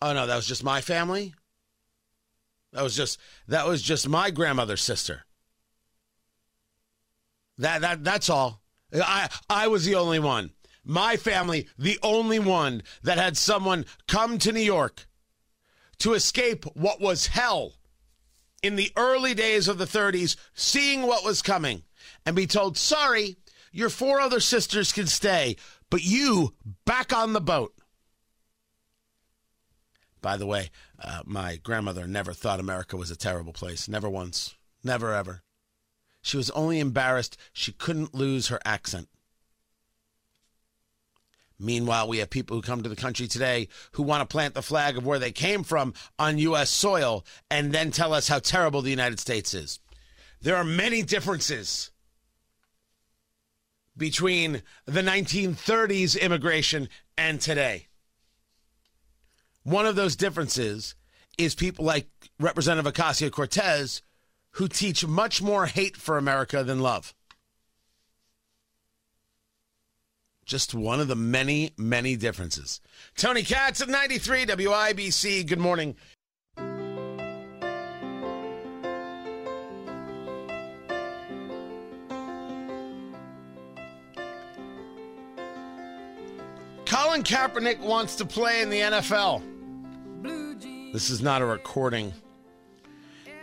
Oh 0.00 0.14
no, 0.14 0.26
that 0.26 0.36
was 0.36 0.46
just 0.46 0.64
my 0.64 0.80
family? 0.80 1.34
That 2.72 2.82
was 2.82 2.96
just 2.96 3.18
that 3.48 3.66
was 3.66 3.82
just 3.82 4.08
my 4.08 4.30
grandmother's 4.30 4.82
sister. 4.82 5.24
That 7.58 7.82
that 7.82 8.04
that's 8.04 8.30
all. 8.30 8.62
I 8.94 9.28
I 9.50 9.68
was 9.68 9.84
the 9.84 9.96
only 9.96 10.18
one. 10.18 10.52
My 10.82 11.16
family, 11.16 11.68
the 11.78 11.98
only 12.02 12.38
one 12.38 12.82
that 13.02 13.18
had 13.18 13.36
someone 13.36 13.84
come 14.08 14.38
to 14.38 14.52
New 14.52 14.60
York 14.60 15.06
to 16.00 16.14
escape 16.14 16.64
what 16.74 17.00
was 17.00 17.28
hell 17.28 17.74
in 18.62 18.76
the 18.76 18.92
early 18.96 19.34
days 19.34 19.68
of 19.68 19.78
the 19.78 19.86
30s, 19.86 20.36
seeing 20.54 21.02
what 21.02 21.24
was 21.24 21.42
coming, 21.42 21.82
and 22.26 22.36
be 22.36 22.46
told, 22.46 22.76
sorry, 22.76 23.36
your 23.72 23.88
four 23.88 24.20
other 24.20 24.40
sisters 24.40 24.92
can 24.92 25.06
stay, 25.06 25.56
but 25.88 26.02
you 26.02 26.54
back 26.84 27.12
on 27.12 27.32
the 27.32 27.40
boat. 27.40 27.74
By 30.20 30.36
the 30.36 30.46
way, 30.46 30.70
uh, 31.02 31.22
my 31.24 31.56
grandmother 31.56 32.06
never 32.06 32.32
thought 32.32 32.60
America 32.60 32.96
was 32.96 33.10
a 33.10 33.16
terrible 33.16 33.52
place. 33.52 33.88
Never 33.88 34.08
once. 34.08 34.54
Never 34.84 35.14
ever. 35.14 35.42
She 36.20 36.36
was 36.36 36.50
only 36.50 36.78
embarrassed 36.78 37.38
she 37.52 37.72
couldn't 37.72 38.14
lose 38.14 38.48
her 38.48 38.60
accent. 38.64 39.08
Meanwhile, 41.60 42.08
we 42.08 42.18
have 42.18 42.30
people 42.30 42.56
who 42.56 42.62
come 42.62 42.82
to 42.82 42.88
the 42.88 42.96
country 42.96 43.28
today 43.28 43.68
who 43.92 44.02
want 44.02 44.22
to 44.22 44.32
plant 44.32 44.54
the 44.54 44.62
flag 44.62 44.96
of 44.96 45.04
where 45.04 45.18
they 45.18 45.30
came 45.30 45.62
from 45.62 45.92
on 46.18 46.38
U.S. 46.38 46.70
soil 46.70 47.24
and 47.50 47.72
then 47.72 47.90
tell 47.90 48.14
us 48.14 48.28
how 48.28 48.38
terrible 48.38 48.80
the 48.80 48.90
United 48.90 49.20
States 49.20 49.52
is. 49.52 49.78
There 50.40 50.56
are 50.56 50.64
many 50.64 51.02
differences 51.02 51.90
between 53.94 54.62
the 54.86 55.02
1930s 55.02 56.18
immigration 56.18 56.88
and 57.18 57.40
today. 57.40 57.88
One 59.62 59.84
of 59.84 59.96
those 59.96 60.16
differences 60.16 60.94
is 61.36 61.54
people 61.54 61.84
like 61.84 62.08
Representative 62.38 62.90
Ocasio 62.90 63.30
Cortez 63.30 64.00
who 64.52 64.66
teach 64.66 65.06
much 65.06 65.42
more 65.42 65.66
hate 65.66 65.96
for 65.96 66.16
America 66.16 66.64
than 66.64 66.80
love. 66.80 67.14
Just 70.50 70.74
one 70.74 70.98
of 70.98 71.06
the 71.06 71.14
many, 71.14 71.70
many 71.78 72.16
differences. 72.16 72.80
Tony 73.16 73.44
Katz 73.44 73.80
at 73.82 73.88
93 73.88 74.46
WIBC. 74.46 75.46
Good 75.46 75.60
morning. 75.60 75.94
Colin 86.84 87.22
Kaepernick 87.22 87.78
wants 87.78 88.16
to 88.16 88.24
play 88.24 88.60
in 88.60 88.70
the 88.70 88.80
NFL. 88.80 89.44
This 90.92 91.10
is 91.10 91.22
not 91.22 91.42
a 91.42 91.46
recording. 91.46 92.12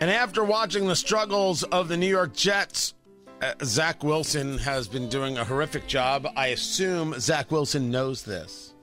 And 0.02 0.12
after 0.12 0.44
watching 0.44 0.88
the 0.88 0.96
struggles 0.98 1.64
of 1.64 1.88
the 1.88 1.96
New 1.96 2.06
York 2.06 2.36
Jets, 2.36 2.96
uh, 3.42 3.54
Zach 3.64 4.04
Wilson 4.04 4.58
has 4.60 4.88
been 4.88 5.10
doing 5.10 5.38
a 5.38 5.44
horrific 5.44 5.88
job. 5.88 6.28
I 6.36 6.48
assume 6.48 7.20
Zach 7.20 7.52
Wilson 7.52 7.92
knows 7.92 8.24
this. 8.24 8.74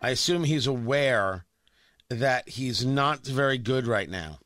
I 0.00 0.10
assume 0.10 0.44
he's 0.44 0.66
aware 0.66 1.46
that 2.08 2.48
he's 2.48 2.84
not 2.84 3.24
very 3.24 3.56
good 3.56 3.86
right 3.86 4.10
now. 4.10 4.38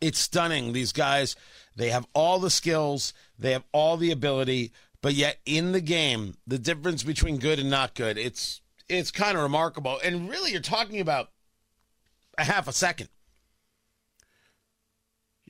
It's 0.00 0.18
stunning. 0.18 0.72
These 0.72 0.92
guys, 0.92 1.36
they 1.76 1.90
have 1.90 2.06
all 2.14 2.38
the 2.38 2.50
skills, 2.50 3.12
they 3.38 3.52
have 3.52 3.64
all 3.72 3.96
the 3.96 4.10
ability, 4.10 4.72
but 5.02 5.12
yet 5.14 5.38
in 5.44 5.72
the 5.72 5.80
game, 5.80 6.36
the 6.46 6.58
difference 6.58 7.02
between 7.02 7.38
good 7.38 7.58
and 7.58 7.68
not 7.68 7.94
good, 7.94 8.16
it's 8.16 8.62
it's 8.88 9.10
kind 9.10 9.36
of 9.36 9.42
remarkable. 9.42 10.00
And 10.02 10.28
really, 10.28 10.52
you're 10.52 10.60
talking 10.60 11.00
about 11.00 11.30
a 12.38 12.44
half 12.44 12.66
a 12.66 12.72
second. 12.72 13.08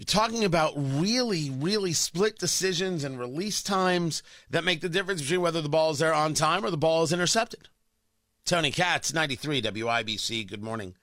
You're 0.00 0.06
talking 0.06 0.46
about 0.46 0.72
really, 0.76 1.50
really 1.50 1.92
split 1.92 2.38
decisions 2.38 3.04
and 3.04 3.18
release 3.18 3.62
times 3.62 4.22
that 4.48 4.64
make 4.64 4.80
the 4.80 4.88
difference 4.88 5.20
between 5.20 5.42
whether 5.42 5.60
the 5.60 5.68
ball 5.68 5.90
is 5.90 5.98
there 5.98 6.14
on 6.14 6.32
time 6.32 6.64
or 6.64 6.70
the 6.70 6.78
ball 6.78 7.02
is 7.02 7.12
intercepted. 7.12 7.68
Tony 8.46 8.70
Katz, 8.70 9.12
93 9.12 9.60
WIBC. 9.60 10.48
Good 10.48 10.62
morning. 10.62 10.94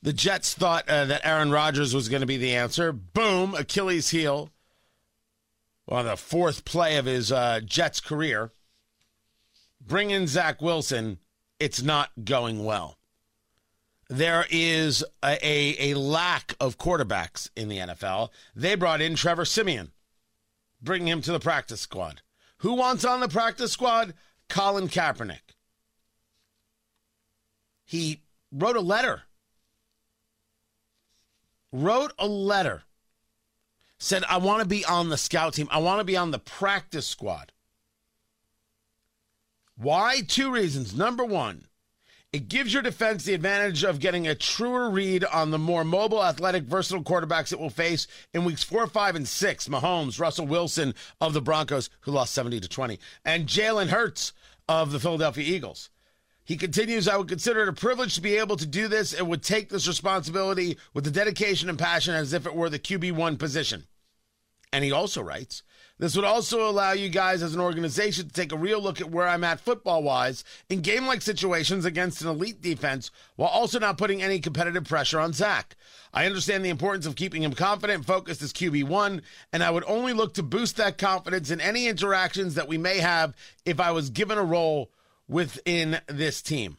The 0.00 0.12
Jets 0.12 0.54
thought 0.54 0.88
uh, 0.88 1.06
that 1.06 1.26
Aaron 1.26 1.50
Rodgers 1.50 1.92
was 1.92 2.08
going 2.08 2.20
to 2.20 2.26
be 2.26 2.36
the 2.36 2.54
answer. 2.54 2.92
Boom, 2.92 3.52
Achilles 3.56 4.10
heel 4.10 4.50
on 5.88 6.06
the 6.06 6.16
fourth 6.16 6.64
play 6.64 6.96
of 6.98 7.06
his 7.06 7.32
uh, 7.32 7.62
Jets 7.64 7.98
career. 7.98 8.52
Bring 9.80 10.10
in 10.10 10.28
Zach 10.28 10.62
Wilson. 10.62 11.18
It's 11.58 11.82
not 11.82 12.10
going 12.24 12.64
well 12.64 12.96
there 14.08 14.46
is 14.50 15.04
a, 15.22 15.38
a, 15.42 15.92
a, 15.92 15.98
lack 15.98 16.54
of 16.60 16.78
quarterbacks 16.78 17.48
in 17.56 17.68
the 17.68 17.78
NFL. 17.78 18.30
They 18.54 18.74
brought 18.74 19.00
in 19.00 19.14
Trevor 19.14 19.44
Siemian, 19.44 19.92
bringing 20.82 21.08
him 21.08 21.22
to 21.22 21.32
the 21.32 21.40
practice 21.40 21.80
squad. 21.80 22.20
Who 22.58 22.74
wants 22.74 23.04
on 23.04 23.20
the 23.20 23.28
practice 23.28 23.72
squad? 23.72 24.14
Colin 24.48 24.88
Kaepernick. 24.88 25.54
He 27.84 28.22
wrote 28.52 28.76
a 28.76 28.80
letter. 28.80 29.22
Wrote 31.72 32.12
a 32.18 32.26
letter. 32.26 32.84
Said, 33.98 34.24
I 34.28 34.36
want 34.36 34.62
to 34.62 34.68
be 34.68 34.84
on 34.84 35.08
the 35.08 35.16
scout 35.16 35.54
team. 35.54 35.68
I 35.70 35.78
want 35.78 36.00
to 36.00 36.04
be 36.04 36.16
on 36.16 36.30
the 36.30 36.38
practice 36.38 37.06
squad. 37.06 37.52
Why? 39.76 40.20
Two 40.26 40.52
reasons. 40.52 40.94
Number 40.94 41.24
one, 41.24 41.66
it 42.34 42.48
gives 42.48 42.72
your 42.72 42.82
defense 42.82 43.22
the 43.22 43.32
advantage 43.32 43.84
of 43.84 44.00
getting 44.00 44.26
a 44.26 44.34
truer 44.34 44.90
read 44.90 45.24
on 45.24 45.52
the 45.52 45.58
more 45.58 45.84
mobile, 45.84 46.24
athletic, 46.24 46.64
versatile 46.64 47.04
quarterbacks 47.04 47.52
it 47.52 47.60
will 47.60 47.70
face 47.70 48.08
in 48.32 48.44
weeks 48.44 48.64
four, 48.64 48.88
five, 48.88 49.14
and 49.14 49.28
six. 49.28 49.68
Mahomes, 49.68 50.18
Russell 50.18 50.48
Wilson 50.48 50.96
of 51.20 51.32
the 51.32 51.40
Broncos, 51.40 51.90
who 52.00 52.10
lost 52.10 52.34
70 52.34 52.58
to 52.58 52.68
20, 52.68 52.98
and 53.24 53.46
Jalen 53.46 53.86
Hurts 53.86 54.32
of 54.68 54.90
the 54.90 54.98
Philadelphia 54.98 55.44
Eagles. 55.44 55.90
He 56.44 56.56
continues, 56.56 57.06
I 57.06 57.16
would 57.16 57.28
consider 57.28 57.62
it 57.62 57.68
a 57.68 57.72
privilege 57.72 58.16
to 58.16 58.20
be 58.20 58.36
able 58.36 58.56
to 58.56 58.66
do 58.66 58.88
this 58.88 59.14
and 59.14 59.28
would 59.28 59.44
take 59.44 59.68
this 59.68 59.86
responsibility 59.86 60.76
with 60.92 61.04
the 61.04 61.12
dedication 61.12 61.68
and 61.68 61.78
passion 61.78 62.16
as 62.16 62.32
if 62.32 62.46
it 62.46 62.56
were 62.56 62.68
the 62.68 62.80
QB1 62.80 63.38
position. 63.38 63.84
And 64.72 64.82
he 64.82 64.90
also 64.90 65.22
writes, 65.22 65.62
this 65.98 66.16
would 66.16 66.24
also 66.24 66.68
allow 66.68 66.90
you 66.92 67.08
guys 67.08 67.40
as 67.42 67.54
an 67.54 67.60
organization 67.60 68.26
to 68.26 68.32
take 68.32 68.50
a 68.50 68.56
real 68.56 68.80
look 68.80 69.00
at 69.00 69.10
where 69.10 69.28
I'm 69.28 69.44
at 69.44 69.60
football 69.60 70.02
wise 70.02 70.42
in 70.68 70.80
game 70.80 71.06
like 71.06 71.22
situations 71.22 71.84
against 71.84 72.20
an 72.20 72.28
elite 72.28 72.60
defense 72.60 73.12
while 73.36 73.48
also 73.48 73.78
not 73.78 73.96
putting 73.96 74.20
any 74.20 74.40
competitive 74.40 74.84
pressure 74.84 75.20
on 75.20 75.32
Zach. 75.32 75.76
I 76.12 76.26
understand 76.26 76.64
the 76.64 76.70
importance 76.70 77.06
of 77.06 77.14
keeping 77.14 77.42
him 77.42 77.52
confident 77.52 77.98
and 77.98 78.06
focused 78.06 78.42
as 78.42 78.52
QB1, 78.52 79.22
and 79.52 79.62
I 79.62 79.70
would 79.70 79.84
only 79.86 80.12
look 80.12 80.34
to 80.34 80.42
boost 80.42 80.76
that 80.76 80.98
confidence 80.98 81.50
in 81.50 81.60
any 81.60 81.86
interactions 81.86 82.54
that 82.54 82.68
we 82.68 82.78
may 82.78 82.98
have 82.98 83.34
if 83.64 83.78
I 83.78 83.92
was 83.92 84.10
given 84.10 84.36
a 84.36 84.44
role 84.44 84.90
within 85.28 86.00
this 86.08 86.42
team. 86.42 86.76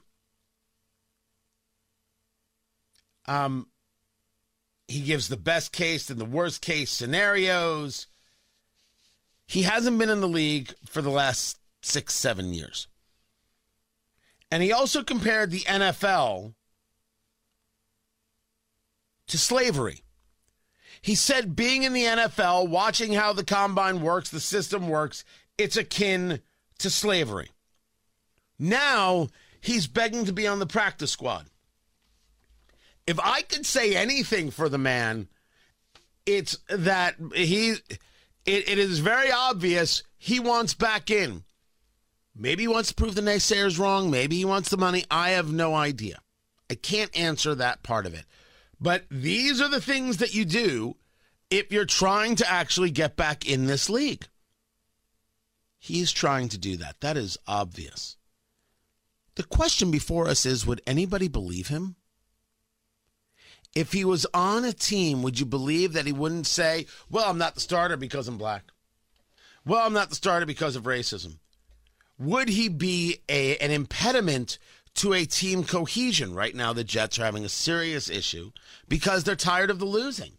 Um, 3.27 3.67
he 4.87 5.01
gives 5.01 5.29
the 5.29 5.37
best 5.37 5.71
case 5.71 6.09
and 6.09 6.19
the 6.19 6.25
worst 6.25 6.61
case 6.61 6.91
scenarios. 6.91 8.07
He 9.47 9.63
hasn't 9.63 9.97
been 9.97 10.09
in 10.09 10.21
the 10.21 10.27
league 10.27 10.73
for 10.85 11.01
the 11.01 11.09
last 11.09 11.59
six, 11.81 12.13
seven 12.13 12.53
years. 12.53 12.87
And 14.51 14.63
he 14.63 14.71
also 14.71 15.03
compared 15.03 15.51
the 15.51 15.61
NFL 15.61 16.53
to 19.27 19.37
slavery. 19.37 20.01
He 21.01 21.15
said 21.15 21.55
being 21.55 21.83
in 21.83 21.93
the 21.93 22.03
NFL, 22.03 22.69
watching 22.69 23.13
how 23.13 23.33
the 23.33 23.43
combine 23.43 24.01
works, 24.01 24.29
the 24.29 24.39
system 24.39 24.87
works, 24.87 25.23
it's 25.57 25.77
akin 25.77 26.41
to 26.79 26.89
slavery. 26.89 27.51
Now 28.57 29.27
he's 29.61 29.87
begging 29.87 30.25
to 30.25 30.33
be 30.33 30.47
on 30.47 30.59
the 30.59 30.65
practice 30.65 31.11
squad. 31.11 31.47
If 33.05 33.19
I 33.19 33.41
could 33.41 33.65
say 33.65 33.95
anything 33.95 34.49
for 34.49 34.67
the 34.67 34.77
man, 34.77 35.27
it's 36.25 36.57
that 36.69 37.15
he 37.35 37.75
it, 38.45 38.69
it 38.69 38.77
is 38.77 38.99
very 38.99 39.31
obvious 39.31 40.03
he 40.17 40.39
wants 40.39 40.73
back 40.73 41.09
in. 41.09 41.43
Maybe 42.35 42.63
he 42.63 42.67
wants 42.67 42.89
to 42.89 42.95
prove 42.95 43.15
the 43.15 43.21
naysayers 43.21 43.79
wrong. 43.79 44.11
Maybe 44.11 44.35
he 44.37 44.45
wants 44.45 44.69
the 44.69 44.77
money. 44.77 45.05
I 45.09 45.31
have 45.31 45.51
no 45.51 45.73
idea. 45.73 46.19
I 46.69 46.75
can't 46.75 47.15
answer 47.17 47.55
that 47.55 47.83
part 47.83 48.05
of 48.05 48.13
it. 48.13 48.25
But 48.79 49.05
these 49.09 49.61
are 49.61 49.69
the 49.69 49.81
things 49.81 50.17
that 50.17 50.35
you 50.35 50.43
do 50.43 50.97
if 51.49 51.71
you're 51.71 51.85
trying 51.85 52.35
to 52.37 52.49
actually 52.49 52.91
get 52.91 53.15
back 53.15 53.47
in 53.47 53.65
this 53.65 53.89
league. 53.89 54.27
He's 55.79 56.11
trying 56.11 56.49
to 56.49 56.57
do 56.57 56.75
that. 56.77 56.99
That 57.01 57.15
is 57.15 57.37
obvious. 57.47 58.17
The 59.35 59.43
question 59.43 59.91
before 59.91 60.27
us 60.27 60.45
is 60.45 60.65
would 60.65 60.81
anybody 60.87 61.27
believe 61.27 61.67
him? 61.67 61.95
If 63.75 63.91
he 63.91 64.05
was 64.05 64.25
on 64.33 64.63
a 64.63 64.71
team, 64.73 65.21
would 65.21 65.39
you 65.39 65.45
believe 65.45 65.93
that 65.93 66.05
he 66.05 66.13
wouldn't 66.13 66.47
say, 66.47 66.87
Well, 67.09 67.29
I'm 67.29 67.37
not 67.37 67.55
the 67.55 67.61
starter 67.61 67.97
because 67.97 68.27
I'm 68.27 68.37
black? 68.37 68.71
Well, 69.65 69.85
I'm 69.85 69.93
not 69.93 70.09
the 70.09 70.15
starter 70.15 70.45
because 70.45 70.75
of 70.75 70.83
racism. 70.83 71.37
Would 72.17 72.47
he 72.49 72.69
be 72.69 73.19
a, 73.27 73.57
an 73.57 73.71
impediment 73.71 74.57
to 74.95 75.13
a 75.13 75.25
team 75.25 75.65
cohesion? 75.65 76.33
Right 76.33 76.55
now, 76.55 76.71
the 76.71 76.83
Jets 76.83 77.19
are 77.19 77.25
having 77.25 77.43
a 77.43 77.49
serious 77.49 78.09
issue 78.09 78.51
because 78.87 79.23
they're 79.23 79.35
tired 79.35 79.69
of 79.69 79.79
the 79.79 79.85
losing. 79.85 80.33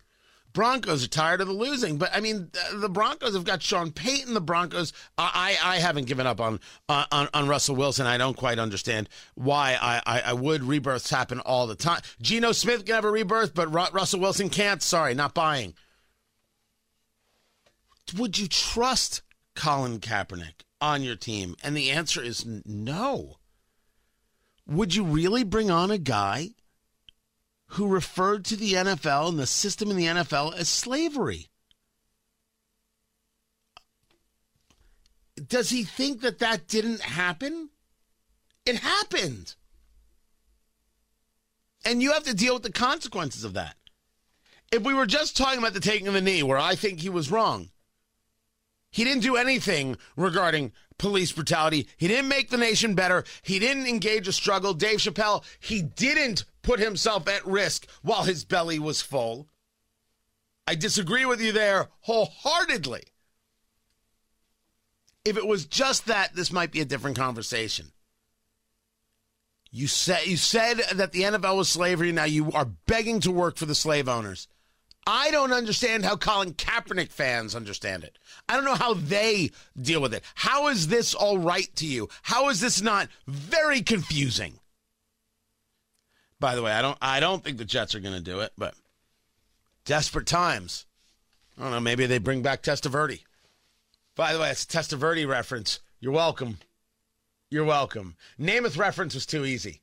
Broncos 0.57 1.05
are 1.05 1.09
tired 1.09 1.43
of 1.43 1.49
the 1.49 1.53
losing. 1.53 1.99
But 1.99 2.09
I 2.15 2.21
mean, 2.21 2.51
the 2.73 2.89
Broncos 2.89 3.35
have 3.35 3.45
got 3.45 3.63
Sean 3.63 3.93
Payton. 3.93 4.33
The 4.33 4.41
Broncos, 4.41 4.95
I, 5.19 5.59
I 5.63 5.77
haven't 5.77 6.07
given 6.07 6.27
up 6.27 6.41
on, 6.41 6.61
on, 6.89 7.29
on 7.35 7.47
Russell 7.47 7.77
Wilson. 7.77 8.07
I 8.07 8.17
don't 8.17 8.39
quite 8.39 8.59
understand 8.59 9.11
why 9.35 9.77
I, 9.79 10.01
I, 10.07 10.21
I 10.29 10.33
would. 10.33 10.65
Rebirths 10.65 11.11
happen 11.11 11.41
all 11.41 11.67
the 11.67 11.75
time. 11.75 12.01
Geno 12.23 12.53
Smith 12.53 12.87
can 12.87 12.95
have 12.95 13.05
a 13.05 13.11
rebirth, 13.11 13.53
but 13.53 13.71
Russell 13.71 14.19
Wilson 14.19 14.49
can't. 14.49 14.83
Sorry, 14.83 15.13
not 15.13 15.35
buying. 15.35 15.75
Would 18.17 18.39
you 18.39 18.49
trust 18.49 19.21
Colin 19.57 20.01
Kaepernick 20.01 20.63
on 20.81 21.03
your 21.03 21.17
team? 21.17 21.55
And 21.63 21.77
the 21.77 21.91
answer 21.91 22.23
is 22.23 22.47
no. 22.65 23.37
Would 24.67 24.95
you 24.95 25.05
really 25.05 25.45
bring 25.45 25.71
on 25.71 25.91
a 25.91 25.99
guy 25.99 26.53
who 27.69 27.87
referred 27.89 28.45
to 28.47 28.57
the 28.57 28.75
NFL 28.75 29.29
and 29.29 29.39
the 29.39 29.47
system 29.47 29.91
in 29.91 29.97
the 29.97 30.07
NFL 30.07 30.55
as 30.57 30.69
slavery. 30.69 31.49
Does 35.49 35.71
he 35.71 35.85
think 35.85 36.23
that 36.23 36.39
that 36.39 36.67
didn't 36.67 37.03
happen? 37.03 37.71
It 38.65 38.77
happened. 38.77 39.55
And 41.85 42.03
you 42.03 42.13
have 42.13 42.25
to 42.25 42.35
deal 42.35 42.55
with 42.55 42.63
the 42.63 42.73
consequences 42.73 43.45
of 43.45 43.53
that. 43.55 43.77
If 44.73 44.83
we 44.83 44.95
were 44.95 45.07
just 45.07 45.37
talking 45.37 45.59
about 45.59 45.75
the 45.75 45.81
taking 45.81 46.09
of 46.09 46.15
the 46.15 46.21
knee, 46.21 46.43
where 46.43 46.59
I 46.59 46.75
think 46.75 47.01
he 47.01 47.09
was 47.09 47.31
wrong, 47.31 47.71
he 48.91 49.05
didn't 49.05 49.23
do 49.23 49.37
anything 49.37 49.97
regarding 50.17 50.73
police 50.99 51.33
brutality. 51.33 51.89
He 51.97 52.09
didn't 52.09 52.29
make 52.29 52.51
the 52.51 52.57
nation 52.57 52.95
better. 52.95 53.25
He 53.43 53.59
didn't 53.59 53.87
engage 53.87 54.29
a 54.29 54.33
struggle. 54.33 54.75
Dave 54.75 54.99
Chappelle, 54.99 55.45
he 55.61 55.83
didn't 55.83 56.45
put 56.63 56.81
himself 56.81 57.29
at 57.29 57.47
risk 57.47 57.87
while 58.03 58.25
his 58.25 58.45
belly 58.45 58.79
was 58.79 59.03
full. 59.03 59.49
I 60.67 60.75
disagree 60.75 61.25
with 61.25 61.41
you 61.41 61.53
there 61.53 61.89
wholeheartedly. 62.01 63.05
If 65.25 65.37
it 65.37 65.47
was 65.47 65.67
just 65.67 66.07
that, 66.07 66.35
this 66.35 66.53
might 66.53 66.73
be 66.73 66.81
a 66.81 66.85
different 66.85 67.17
conversation. 67.17 67.93
You 69.71 69.89
said 69.89 70.27
you 70.27 70.37
said 70.37 70.79
that 70.95 71.13
the 71.13 71.23
NFL 71.23 71.57
was 71.57 71.69
slavery. 71.69 72.11
Now 72.13 72.25
you 72.25 72.51
are 72.53 72.65
begging 72.65 73.21
to 73.21 73.31
work 73.31 73.57
for 73.57 73.67
the 73.67 73.75
slave 73.75 74.09
owners. 74.09 74.49
I 75.07 75.31
don't 75.31 75.53
understand 75.53 76.05
how 76.05 76.17
Colin 76.17 76.55
Kaepernick 76.55 77.11
fans 77.11 77.55
understand 77.55 78.03
it. 78.03 78.19
I 78.49 78.57
don't 78.57 78.65
know 78.65 78.75
how 78.75 78.95
they 78.95 79.53
deal 79.81 80.03
with 80.03 80.13
it. 80.13 80.25
How 80.35 80.67
is 80.69 80.89
this 80.89 81.15
all 81.15 81.39
right 81.39 81.69
to 81.77 81.87
you? 81.87 82.09
How 82.23 82.49
is 82.49 82.61
this 82.61 82.83
not 82.83 83.09
very 83.29 83.83
confusing? 83.83 84.59
By 86.41 86.57
the 86.57 86.63
way, 86.63 86.73
I 86.73 86.83
don't 86.83 86.99
I 87.01 87.21
don't 87.21 87.43
think 87.43 87.59
the 87.59 87.65
Jets 87.65 87.95
are 87.95 88.01
going 88.01 88.15
to 88.17 88.21
do 88.21 88.41
it, 88.41 88.53
but 88.59 88.75
desperate 89.85 90.27
times. 90.27 90.87
I 91.57 91.63
don't 91.63 91.71
know. 91.71 91.81
Maybe 91.81 92.07
they 92.07 92.19
bring 92.19 92.43
back 92.43 92.63
Testaverde. 92.63 93.21
By 94.17 94.33
the 94.33 94.41
way, 94.41 94.51
it's 94.51 94.65
a 94.65 94.67
Testaverde 94.67 95.27
reference. 95.27 95.81
You're 96.01 96.13
welcome. 96.13 96.59
You're 97.49 97.65
welcome. 97.65 98.17
Namath 98.39 98.77
reference 98.77 99.15
was 99.15 99.25
too 99.25 99.45
easy. 99.45 99.81